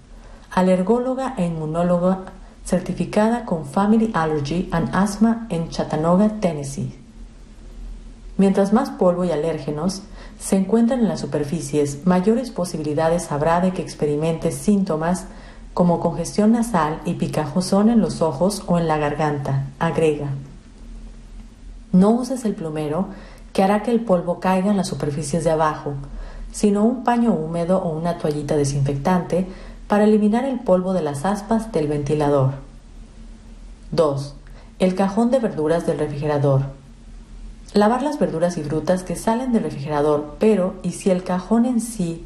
alergóloga 0.51 1.35
e 1.37 1.45
inmunóloga 1.45 2.19
certificada 2.65 3.45
con 3.45 3.65
Family 3.65 4.11
Allergy 4.13 4.69
and 4.71 4.95
Asthma 4.95 5.47
en 5.49 5.69
Chattanooga, 5.69 6.39
Tennessee. 6.39 6.95
Mientras 8.37 8.73
más 8.73 8.89
polvo 8.89 9.25
y 9.25 9.31
alérgenos 9.31 10.03
se 10.39 10.55
encuentran 10.55 11.01
en 11.01 11.09
las 11.09 11.19
superficies, 11.19 12.05
mayores 12.05 12.51
posibilidades 12.51 13.31
habrá 13.31 13.59
de 13.59 13.73
que 13.73 13.81
experimentes 13.81 14.55
síntomas 14.55 15.25
como 15.73 15.99
congestión 15.99 16.53
nasal 16.53 16.99
y 17.05 17.15
picajosón 17.15 17.89
en 17.89 18.01
los 18.01 18.21
ojos 18.21 18.63
o 18.67 18.77
en 18.77 18.87
la 18.87 18.97
garganta, 18.97 19.65
agrega. 19.79 20.29
No 21.91 22.11
uses 22.11 22.45
el 22.45 22.55
plumero 22.55 23.07
que 23.53 23.63
hará 23.63 23.81
que 23.83 23.91
el 23.91 24.01
polvo 24.01 24.39
caiga 24.39 24.69
en 24.71 24.77
las 24.77 24.87
superficies 24.87 25.43
de 25.43 25.51
abajo, 25.51 25.93
sino 26.51 26.83
un 26.83 27.03
paño 27.03 27.33
húmedo 27.33 27.79
o 27.79 27.89
una 27.89 28.17
toallita 28.17 28.55
desinfectante 28.55 29.47
para 29.87 30.03
eliminar 30.03 30.45
el 30.45 30.59
polvo 30.59 30.93
de 30.93 31.01
las 31.01 31.25
aspas 31.25 31.71
del 31.71 31.87
ventilador. 31.87 32.51
2. 33.91 34.35
El 34.77 34.93
cajón 34.93 35.31
de 35.31 35.39
verduras 35.39 35.87
del 35.87 35.97
refrigerador. 35.97 36.61
Lavar 37.73 38.03
las 38.03 38.19
verduras 38.19 38.57
y 38.57 38.63
frutas 38.63 39.03
que 39.03 39.15
salen 39.15 39.51
del 39.51 39.63
refrigerador, 39.63 40.35
pero 40.39 40.75
¿y 40.83 40.91
si 40.91 41.09
el 41.09 41.23
cajón 41.23 41.65
en 41.65 41.81
sí? 41.81 42.23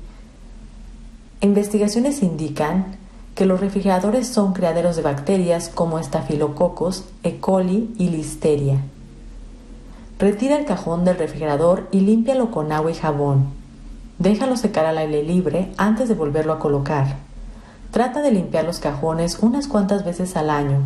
Investigaciones 1.42 2.22
indican 2.22 2.98
que 3.36 3.46
los 3.46 3.60
refrigeradores 3.60 4.28
son 4.28 4.54
criaderos 4.54 4.96
de 4.96 5.02
bacterias 5.02 5.70
como 5.70 6.00
estafilococos, 6.00 7.06
E. 7.24 7.40
coli 7.40 7.94
y 7.98 8.10
listeria. 8.10 8.80
Retira 10.24 10.56
el 10.56 10.64
cajón 10.64 11.04
del 11.04 11.18
refrigerador 11.18 11.90
y 11.92 12.00
límpialo 12.00 12.50
con 12.50 12.72
agua 12.72 12.90
y 12.92 12.94
jabón. 12.94 13.48
Déjalo 14.20 14.56
secar 14.56 14.86
al 14.86 14.98
aire 14.98 15.22
libre 15.22 15.74
antes 15.76 16.08
de 16.08 16.16
volverlo 16.16 16.54
a 16.54 16.60
colocar. 16.60 17.18
Trata 17.92 18.22
de 18.22 18.32
limpiar 18.32 18.64
los 18.64 18.80
cajones 18.80 19.40
unas 19.42 19.68
cuantas 19.68 20.06
veces 20.06 20.38
al 20.38 20.50
año, 20.50 20.78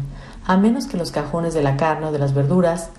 a 0.44 0.58
menos 0.58 0.88
que 0.88 0.98
los 0.98 1.12
cajones 1.12 1.54
de 1.54 1.62
la 1.62 1.78
carne 1.78 2.08
o 2.08 2.12
de 2.12 2.18
las 2.18 2.34
verduras 2.34 2.90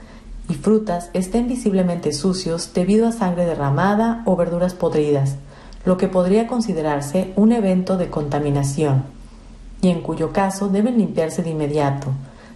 y 0.48 0.54
frutas 0.54 1.10
estén 1.12 1.48
visiblemente 1.48 2.12
sucios 2.12 2.72
debido 2.72 3.08
a 3.08 3.12
sangre 3.12 3.44
derramada 3.44 4.22
o 4.24 4.36
verduras 4.36 4.74
podridas, 4.74 5.34
lo 5.84 5.96
que 5.96 6.06
podría 6.06 6.46
considerarse 6.46 7.32
un 7.34 7.50
evento 7.50 7.96
de 7.96 8.10
contaminación, 8.10 9.02
y 9.82 9.88
en 9.88 10.02
cuyo 10.02 10.32
caso 10.32 10.68
deben 10.68 10.98
limpiarse 10.98 11.42
de 11.42 11.50
inmediato, 11.50 12.12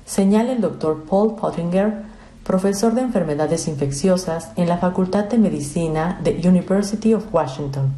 señala 0.07 0.53
el 0.53 0.61
doctor 0.61 1.03
Paul 1.03 1.35
Pottinger, 1.35 2.12
profesor 2.45 2.95
de 2.95 3.03
enfermedades 3.03 3.69
infecciosas 3.69 4.51
en 4.57 4.69
la 4.69 4.79
Facultad 4.79 5.25
de 5.25 5.39
Medicina 5.39 6.19
de 6.23 6.41
University 6.47 7.15
of 7.15 7.33
Washington. 7.33 7.93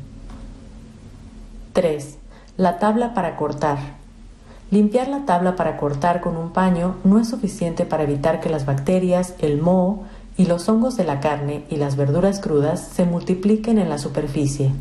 3. 1.72 2.18
La 2.56 2.78
tabla 2.78 3.14
para 3.14 3.36
cortar. 3.36 3.78
Limpiar 4.70 5.08
la 5.08 5.24
tabla 5.24 5.56
para 5.56 5.76
cortar 5.76 6.20
con 6.20 6.36
un 6.36 6.50
paño 6.50 6.96
no 7.04 7.18
es 7.18 7.28
suficiente 7.28 7.86
para 7.86 8.02
evitar 8.02 8.40
que 8.40 8.50
las 8.50 8.66
bacterias, 8.66 9.34
el 9.38 9.60
moho 9.60 10.04
y 10.36 10.46
los 10.46 10.68
hongos 10.68 10.96
de 10.96 11.04
la 11.04 11.20
carne 11.20 11.64
y 11.70 11.76
las 11.76 11.96
verduras 11.96 12.40
crudas 12.40 12.80
se 12.80 13.04
multipliquen 13.04 13.78
en 13.78 13.88
la 13.88 13.98
superficie. 13.98 14.72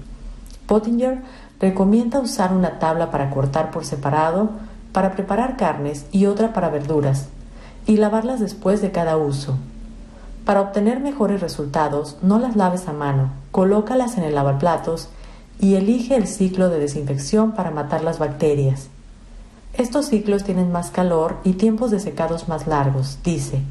Pottinger 0.68 1.22
recomienda 1.60 2.20
usar 2.20 2.54
una 2.54 2.80
tabla 2.80 3.12
para 3.12 3.30
cortar 3.30 3.72
por 3.72 3.86
separado 3.86 4.50
para 4.92 5.14
preparar 5.14 5.58
carnes 5.58 6.06
y 6.12 6.28
otra 6.28 6.54
para 6.54 6.70
verduras, 6.70 7.28
y 7.86 7.98
lavarlas 7.98 8.40
después 8.40 8.82
de 8.82 8.92
cada 8.92 9.18
uso. 9.18 9.58
Para 10.46 10.62
obtener 10.62 11.00
mejores 11.00 11.42
resultados, 11.42 12.18
no 12.22 12.40
las 12.40 12.56
laves 12.56 12.88
a 12.88 12.94
mano, 12.94 13.32
colócalas 13.52 14.18
en 14.18 14.24
el 14.24 14.36
lavaplatos 14.36 15.10
y 15.60 15.76
elige 15.76 16.16
el 16.16 16.28
ciclo 16.28 16.70
de 16.70 16.80
desinfección 16.80 17.54
para 17.54 17.72
matar 17.72 18.04
las 18.04 18.20
bacterias. 18.20 18.88
Estos 19.74 20.08
ciclos 20.08 20.44
tienen 20.44 20.72
más 20.72 20.92
calor 20.92 21.38
y 21.44 21.54
tiempos 21.54 21.92
de 21.92 22.00
secados 22.00 22.48
más 22.48 22.68
largos, 22.68 23.20
dice. 23.24 23.62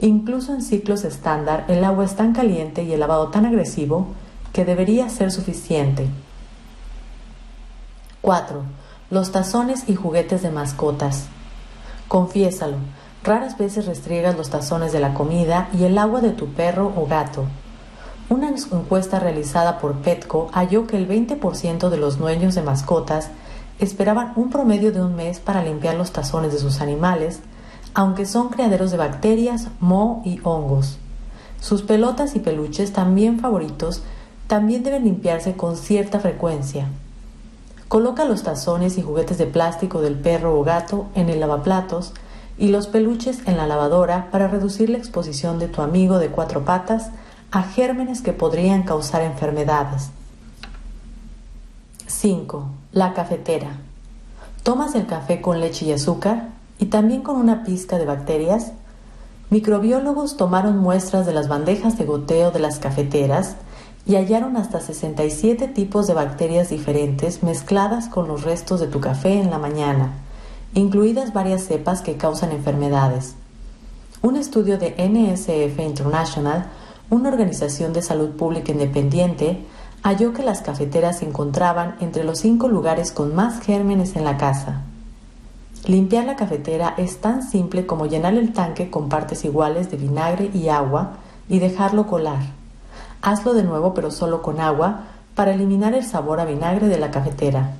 Incluso 0.00 0.52
en 0.52 0.62
ciclos 0.62 1.04
estándar 1.04 1.64
el 1.68 1.84
agua 1.84 2.04
es 2.04 2.16
tan 2.16 2.32
caliente 2.32 2.82
y 2.82 2.92
el 2.92 3.00
lavado 3.00 3.28
tan 3.28 3.46
agresivo 3.46 4.08
que 4.52 4.64
debería 4.64 5.08
ser 5.08 5.30
suficiente. 5.30 6.08
4. 8.20 8.62
Los 9.10 9.32
tazones 9.32 9.88
y 9.88 9.94
juguetes 9.94 10.42
de 10.42 10.50
mascotas. 10.50 11.26
Confiésalo, 12.08 12.76
raras 13.24 13.58
veces 13.58 13.86
restriegas 13.86 14.36
los 14.36 14.50
tazones 14.50 14.92
de 14.92 15.00
la 15.00 15.14
comida 15.14 15.68
y 15.78 15.84
el 15.84 15.98
agua 15.98 16.20
de 16.20 16.30
tu 16.30 16.48
perro 16.48 16.92
o 16.96 17.06
gato. 17.06 17.44
Una 18.30 18.48
encuesta 18.48 19.18
realizada 19.18 19.78
por 19.78 19.94
Petco 19.96 20.48
halló 20.52 20.86
que 20.86 20.96
el 20.96 21.08
20% 21.08 21.88
de 21.88 21.96
los 21.96 22.18
dueños 22.18 22.54
de 22.54 22.62
mascotas 22.62 23.30
esperaban 23.78 24.32
un 24.36 24.50
promedio 24.50 24.92
de 24.92 25.00
un 25.00 25.16
mes 25.16 25.40
para 25.40 25.62
limpiar 25.62 25.94
los 25.94 26.12
tazones 26.12 26.52
de 26.52 26.58
sus 26.58 26.80
animales, 26.80 27.40
aunque 27.94 28.26
son 28.26 28.50
criaderos 28.50 28.90
de 28.90 28.98
bacterias, 28.98 29.68
moho 29.80 30.20
y 30.24 30.40
hongos. 30.42 30.98
Sus 31.60 31.82
pelotas 31.82 32.36
y 32.36 32.40
peluches, 32.40 32.92
también 32.92 33.40
favoritos, 33.40 34.02
también 34.46 34.82
deben 34.82 35.04
limpiarse 35.04 35.54
con 35.54 35.76
cierta 35.76 36.20
frecuencia. 36.20 36.88
Coloca 37.88 38.24
los 38.26 38.42
tazones 38.42 38.98
y 38.98 39.02
juguetes 39.02 39.38
de 39.38 39.46
plástico 39.46 40.02
del 40.02 40.14
perro 40.14 40.58
o 40.58 40.62
gato 40.62 41.06
en 41.14 41.30
el 41.30 41.40
lavaplatos 41.40 42.12
y 42.58 42.68
los 42.68 42.88
peluches 42.88 43.40
en 43.46 43.56
la 43.56 43.66
lavadora 43.66 44.30
para 44.30 44.48
reducir 44.48 44.90
la 44.90 44.98
exposición 44.98 45.58
de 45.58 45.68
tu 45.68 45.80
amigo 45.80 46.18
de 46.18 46.28
cuatro 46.28 46.64
patas 46.64 47.10
a 47.50 47.62
gérmenes 47.62 48.20
que 48.20 48.32
podrían 48.32 48.82
causar 48.82 49.22
enfermedades. 49.22 50.10
5. 52.06 52.66
La 52.92 53.14
cafetera. 53.14 53.78
¿Tomas 54.62 54.94
el 54.94 55.06
café 55.06 55.40
con 55.40 55.60
leche 55.60 55.86
y 55.86 55.92
azúcar 55.92 56.48
y 56.78 56.86
también 56.86 57.22
con 57.22 57.36
una 57.36 57.64
pizca 57.64 57.96
de 57.96 58.06
bacterias? 58.06 58.72
Microbiólogos 59.50 60.36
tomaron 60.36 60.78
muestras 60.78 61.24
de 61.24 61.32
las 61.32 61.48
bandejas 61.48 61.96
de 61.96 62.04
goteo 62.04 62.50
de 62.50 62.58
las 62.58 62.78
cafeteras 62.78 63.56
y 64.04 64.16
hallaron 64.16 64.56
hasta 64.56 64.80
67 64.80 65.68
tipos 65.68 66.06
de 66.06 66.14
bacterias 66.14 66.70
diferentes 66.70 67.42
mezcladas 67.42 68.08
con 68.08 68.26
los 68.26 68.42
restos 68.42 68.80
de 68.80 68.88
tu 68.88 69.00
café 69.00 69.40
en 69.40 69.50
la 69.50 69.58
mañana, 69.58 70.12
incluidas 70.74 71.32
varias 71.32 71.64
cepas 71.64 72.02
que 72.02 72.16
causan 72.16 72.52
enfermedades. 72.52 73.34
Un 74.22 74.36
estudio 74.36 74.78
de 74.78 74.94
NSF 74.98 75.78
International 75.80 76.66
una 77.10 77.30
organización 77.30 77.94
de 77.94 78.02
salud 78.02 78.30
pública 78.30 78.72
independiente 78.72 79.64
halló 80.02 80.34
que 80.34 80.42
las 80.42 80.60
cafeteras 80.60 81.18
se 81.18 81.26
encontraban 81.26 81.96
entre 82.00 82.22
los 82.22 82.40
cinco 82.40 82.68
lugares 82.68 83.12
con 83.12 83.34
más 83.34 83.60
gérmenes 83.60 84.14
en 84.16 84.24
la 84.24 84.36
casa. 84.36 84.82
Limpiar 85.86 86.26
la 86.26 86.36
cafetera 86.36 86.94
es 86.98 87.18
tan 87.18 87.42
simple 87.42 87.86
como 87.86 88.06
llenar 88.06 88.34
el 88.34 88.52
tanque 88.52 88.90
con 88.90 89.08
partes 89.08 89.44
iguales 89.46 89.90
de 89.90 89.96
vinagre 89.96 90.50
y 90.52 90.68
agua 90.68 91.14
y 91.48 91.60
dejarlo 91.60 92.06
colar. 92.06 92.42
Hazlo 93.22 93.54
de 93.54 93.62
nuevo 93.62 93.94
pero 93.94 94.10
solo 94.10 94.42
con 94.42 94.60
agua 94.60 95.04
para 95.34 95.54
eliminar 95.54 95.94
el 95.94 96.04
sabor 96.04 96.40
a 96.40 96.44
vinagre 96.44 96.88
de 96.88 96.98
la 96.98 97.10
cafetera. 97.10 97.74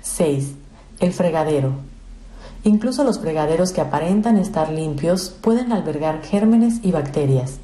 6. 0.00 0.54
El 1.00 1.12
fregadero. 1.12 1.72
Incluso 2.62 3.04
los 3.04 3.18
fregaderos 3.18 3.72
que 3.72 3.80
aparentan 3.80 4.38
estar 4.38 4.70
limpios 4.70 5.28
pueden 5.28 5.72
albergar 5.72 6.22
gérmenes 6.22 6.80
y 6.82 6.92
bacterias. 6.92 7.58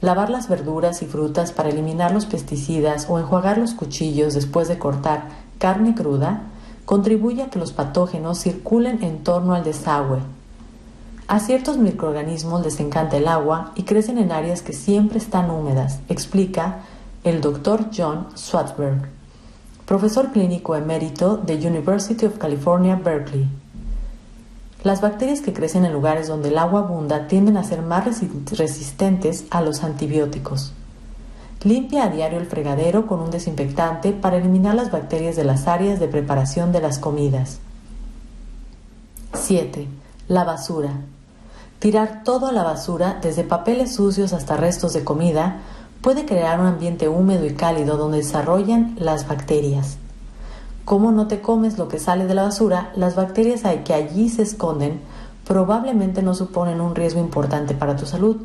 Lavar 0.00 0.30
las 0.30 0.48
verduras 0.48 1.02
y 1.02 1.06
frutas 1.06 1.50
para 1.50 1.70
eliminar 1.70 2.12
los 2.12 2.26
pesticidas 2.26 3.06
o 3.08 3.18
enjuagar 3.18 3.58
los 3.58 3.74
cuchillos 3.74 4.34
después 4.34 4.68
de 4.68 4.78
cortar 4.78 5.28
carne 5.58 5.94
cruda 5.94 6.42
contribuye 6.84 7.42
a 7.42 7.50
que 7.50 7.58
los 7.58 7.72
patógenos 7.72 8.38
circulen 8.38 9.02
en 9.02 9.24
torno 9.24 9.54
al 9.54 9.64
desagüe. 9.64 10.20
A 11.26 11.40
ciertos 11.40 11.76
microorganismos 11.76 12.64
les 12.64 12.80
encanta 12.80 13.16
el 13.16 13.28
agua 13.28 13.72
y 13.74 13.82
crecen 13.82 14.18
en 14.18 14.32
áreas 14.32 14.62
que 14.62 14.72
siempre 14.72 15.18
están 15.18 15.50
húmedas, 15.50 15.98
explica 16.08 16.78
el 17.24 17.40
Dr. 17.40 17.90
John 17.94 18.28
Swartzberg, 18.34 19.10
profesor 19.88 20.32
clínico 20.32 20.76
emérito 20.76 21.38
de 21.38 21.54
University 21.54 22.26
of 22.26 22.36
California, 22.36 23.00
Berkeley. 23.02 23.48
Las 24.82 25.00
bacterias 25.00 25.40
que 25.40 25.54
crecen 25.54 25.86
en 25.86 25.94
lugares 25.94 26.28
donde 26.28 26.50
el 26.50 26.58
agua 26.58 26.80
abunda 26.80 27.26
tienden 27.26 27.56
a 27.56 27.64
ser 27.64 27.80
más 27.80 28.04
resistentes 28.04 29.46
a 29.50 29.62
los 29.62 29.82
antibióticos. 29.82 30.74
Limpia 31.64 32.04
a 32.04 32.10
diario 32.10 32.38
el 32.38 32.44
fregadero 32.44 33.06
con 33.06 33.20
un 33.20 33.30
desinfectante 33.30 34.12
para 34.12 34.36
eliminar 34.36 34.74
las 34.74 34.92
bacterias 34.92 35.36
de 35.36 35.44
las 35.44 35.66
áreas 35.66 35.98
de 35.98 36.08
preparación 36.08 36.70
de 36.70 36.82
las 36.82 36.98
comidas. 36.98 37.58
7. 39.32 39.88
La 40.28 40.44
basura. 40.44 41.00
Tirar 41.78 42.24
todo 42.24 42.48
a 42.48 42.52
la 42.52 42.62
basura, 42.62 43.18
desde 43.22 43.42
papeles 43.42 43.94
sucios 43.94 44.34
hasta 44.34 44.58
restos 44.58 44.92
de 44.92 45.02
comida, 45.02 45.62
puede 46.00 46.24
crear 46.24 46.60
un 46.60 46.66
ambiente 46.66 47.08
húmedo 47.08 47.44
y 47.46 47.54
cálido 47.54 47.96
donde 47.96 48.18
desarrollan 48.18 48.96
las 48.98 49.26
bacterias. 49.26 49.98
Como 50.84 51.12
no 51.12 51.26
te 51.26 51.40
comes 51.40 51.76
lo 51.76 51.88
que 51.88 51.98
sale 51.98 52.26
de 52.26 52.34
la 52.34 52.44
basura, 52.44 52.92
las 52.96 53.14
bacterias 53.14 53.62
que 53.84 53.94
allí 53.94 54.28
se 54.28 54.42
esconden 54.42 55.00
probablemente 55.46 56.22
no 56.22 56.34
suponen 56.34 56.80
un 56.80 56.94
riesgo 56.94 57.20
importante 57.20 57.74
para 57.74 57.96
tu 57.96 58.06
salud. 58.06 58.36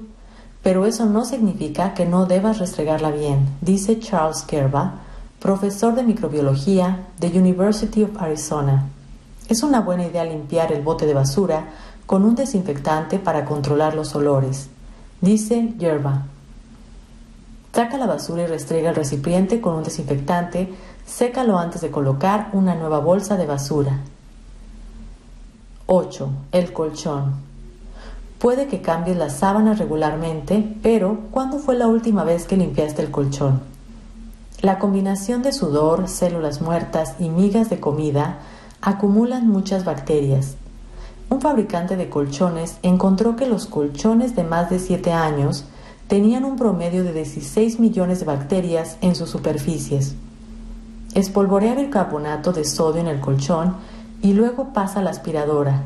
Pero 0.61 0.85
eso 0.85 1.05
no 1.05 1.25
significa 1.25 1.93
que 1.93 2.05
no 2.05 2.25
debas 2.25 2.59
restregarla 2.59 3.11
bien, 3.11 3.47
dice 3.61 3.99
Charles 3.99 4.43
Kerba, 4.43 4.95
profesor 5.39 5.93
de 5.93 6.03
microbiología 6.03 7.07
de 7.19 7.27
University 7.37 8.03
of 8.03 8.21
Arizona. 8.21 8.85
Es 9.49 9.61
una 9.61 9.81
buena 9.81 10.05
idea 10.05 10.23
limpiar 10.23 10.71
el 10.71 10.81
bote 10.81 11.05
de 11.05 11.13
basura 11.13 11.65
con 12.05 12.23
un 12.23 12.35
desinfectante 12.35 13.19
para 13.19 13.43
controlar 13.43 13.93
los 13.93 14.15
olores, 14.15 14.69
dice 15.19 15.73
Yerba. 15.77 16.27
Saca 17.73 17.97
la 17.97 18.05
basura 18.05 18.43
y 18.43 18.45
restrega 18.45 18.91
el 18.91 18.95
recipiente 18.95 19.59
con 19.59 19.73
un 19.73 19.83
desinfectante, 19.83 20.71
sécalo 21.07 21.57
antes 21.57 21.81
de 21.81 21.89
colocar 21.89 22.49
una 22.53 22.75
nueva 22.75 22.99
bolsa 22.99 23.35
de 23.35 23.47
basura. 23.47 23.99
8. 25.87 26.29
El 26.51 26.71
colchón. 26.71 27.33
Puede 28.37 28.67
que 28.67 28.81
cambies 28.81 29.17
las 29.17 29.37
sábanas 29.37 29.79
regularmente, 29.79 30.77
pero 30.83 31.21
¿cuándo 31.31 31.57
fue 31.57 31.75
la 31.75 31.87
última 31.87 32.23
vez 32.23 32.45
que 32.45 32.57
limpiaste 32.57 33.01
el 33.01 33.09
colchón? 33.09 33.61
La 34.61 34.77
combinación 34.77 35.41
de 35.41 35.51
sudor, 35.51 36.07
células 36.07 36.61
muertas 36.61 37.15
y 37.17 37.29
migas 37.29 37.71
de 37.71 37.79
comida 37.79 38.37
acumulan 38.81 39.47
muchas 39.47 39.83
bacterias. 39.83 40.57
Un 41.31 41.41
fabricante 41.41 41.97
de 41.97 42.07
colchones 42.07 42.77
encontró 42.83 43.35
que 43.35 43.47
los 43.47 43.65
colchones 43.65 44.35
de 44.35 44.43
más 44.43 44.69
de 44.69 44.77
7 44.77 45.11
años 45.11 45.65
tenían 46.07 46.45
un 46.45 46.55
promedio 46.55 47.03
de 47.03 47.13
16 47.13 47.79
millones 47.79 48.19
de 48.19 48.25
bacterias 48.25 48.97
en 49.01 49.15
sus 49.15 49.29
superficies. 49.29 50.15
Espolvorea 51.13 51.75
bicarbonato 51.75 52.53
de 52.53 52.65
sodio 52.65 53.01
en 53.01 53.07
el 53.07 53.19
colchón 53.19 53.75
y 54.21 54.33
luego 54.33 54.73
pasa 54.73 54.99
a 54.99 55.03
la 55.03 55.11
aspiradora. 55.11 55.83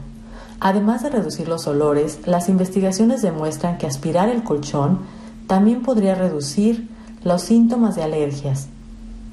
Además 0.59 1.03
de 1.03 1.09
reducir 1.09 1.47
los 1.47 1.67
olores, 1.67 2.19
las 2.25 2.49
investigaciones 2.49 3.21
demuestran 3.21 3.77
que 3.77 3.87
aspirar 3.87 4.29
el 4.29 4.43
colchón 4.43 4.99
también 5.47 5.83
podría 5.83 6.15
reducir 6.15 6.89
los 7.23 7.41
síntomas 7.41 7.95
de 7.95 8.03
alergias. 8.03 8.67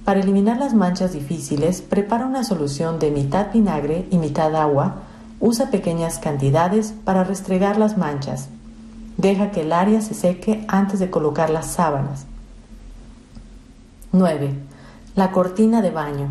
Para 0.04 0.20
eliminar 0.20 0.58
las 0.58 0.74
manchas 0.74 1.12
difíciles, 1.12 1.80
prepara 1.80 2.26
una 2.26 2.44
solución 2.44 2.98
de 2.98 3.10
mitad 3.10 3.52
vinagre 3.52 4.06
y 4.10 4.18
mitad 4.18 4.54
agua. 4.54 4.96
Usa 5.40 5.70
pequeñas 5.70 6.18
cantidades 6.18 6.94
para 7.04 7.24
restregar 7.24 7.78
las 7.78 7.96
manchas. 7.96 8.48
Deja 9.16 9.50
que 9.50 9.62
el 9.62 9.72
área 9.72 10.00
se 10.00 10.14
seque 10.14 10.64
antes 10.68 10.98
de 10.98 11.10
colocar 11.10 11.50
las 11.50 11.66
sábanas. 11.66 12.26
9. 14.12 14.54
La 15.14 15.32
cortina 15.32 15.82
de 15.82 15.90
baño. 15.90 16.28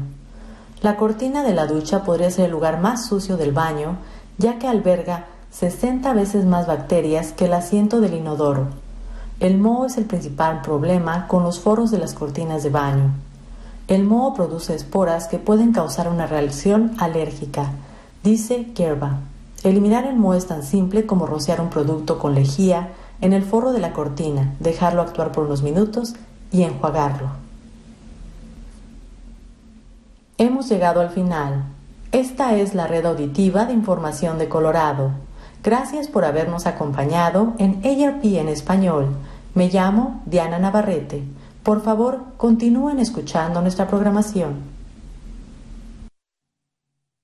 La 0.81 0.97
cortina 0.97 1.43
de 1.43 1.53
la 1.53 1.65
ducha 1.65 2.03
podría 2.03 2.29
ser 2.29 2.45
el 2.45 2.51
lugar 2.51 2.81
más 2.81 3.05
sucio 3.05 3.37
del 3.37 3.53
baño, 3.53 3.97
ya 4.37 4.59
que 4.59 4.67
alberga 4.67 5.27
60 5.51 6.13
veces 6.13 6.45
más 6.45 6.67
bacterias 6.67 7.31
que 7.31 7.45
el 7.45 7.53
asiento 7.53 8.01
del 8.01 8.15
inodoro. 8.15 8.67
El 9.39 9.57
moho 9.57 9.85
es 9.85 9.97
el 9.97 10.05
principal 10.05 10.61
problema 10.61 11.27
con 11.27 11.43
los 11.43 11.59
foros 11.59 11.91
de 11.91 11.99
las 11.99 12.13
cortinas 12.13 12.63
de 12.63 12.69
baño. 12.69 13.11
El 13.87 14.03
moho 14.03 14.33
produce 14.33 14.73
esporas 14.75 15.27
que 15.27 15.39
pueden 15.39 15.73
causar 15.73 16.07
una 16.07 16.25
reacción 16.25 16.93
alérgica, 16.97 17.71
dice 18.23 18.71
Kerba. 18.73 19.19
Eliminar 19.63 20.05
el 20.05 20.17
moho 20.17 20.33
es 20.33 20.45
tan 20.45 20.61
simple 20.61 21.05
como 21.05 21.25
rociar 21.25 21.61
un 21.61 21.69
producto 21.69 22.19
con 22.19 22.35
lejía 22.35 22.89
en 23.21 23.31
el 23.31 23.43
forro 23.43 23.71
de 23.71 23.79
la 23.79 23.93
cortina, 23.93 24.55
dejarlo 24.59 25.01
actuar 25.01 25.31
por 25.31 25.45
unos 25.45 25.63
minutos 25.63 26.15
y 26.51 26.63
enjuagarlo. 26.63 27.29
Hemos 30.37 30.67
llegado 30.67 30.99
al 30.99 31.09
final. 31.09 31.63
Esta 32.11 32.57
es 32.57 32.75
la 32.75 32.87
red 32.87 33.05
auditiva 33.05 33.65
de 33.65 33.73
información 33.73 34.37
de 34.37 34.49
Colorado. 34.49 35.11
Gracias 35.63 36.09
por 36.09 36.25
habernos 36.25 36.67
acompañado 36.67 37.53
en 37.57 37.81
ARP 37.85 38.25
en 38.25 38.49
español. 38.49 39.15
Me 39.55 39.69
llamo 39.69 40.21
Diana 40.25 40.59
Navarrete. 40.59 41.23
Por 41.63 41.81
favor, 41.81 42.19
continúen 42.35 42.99
escuchando 42.99 43.61
nuestra 43.61 43.87
programación. 43.87 44.72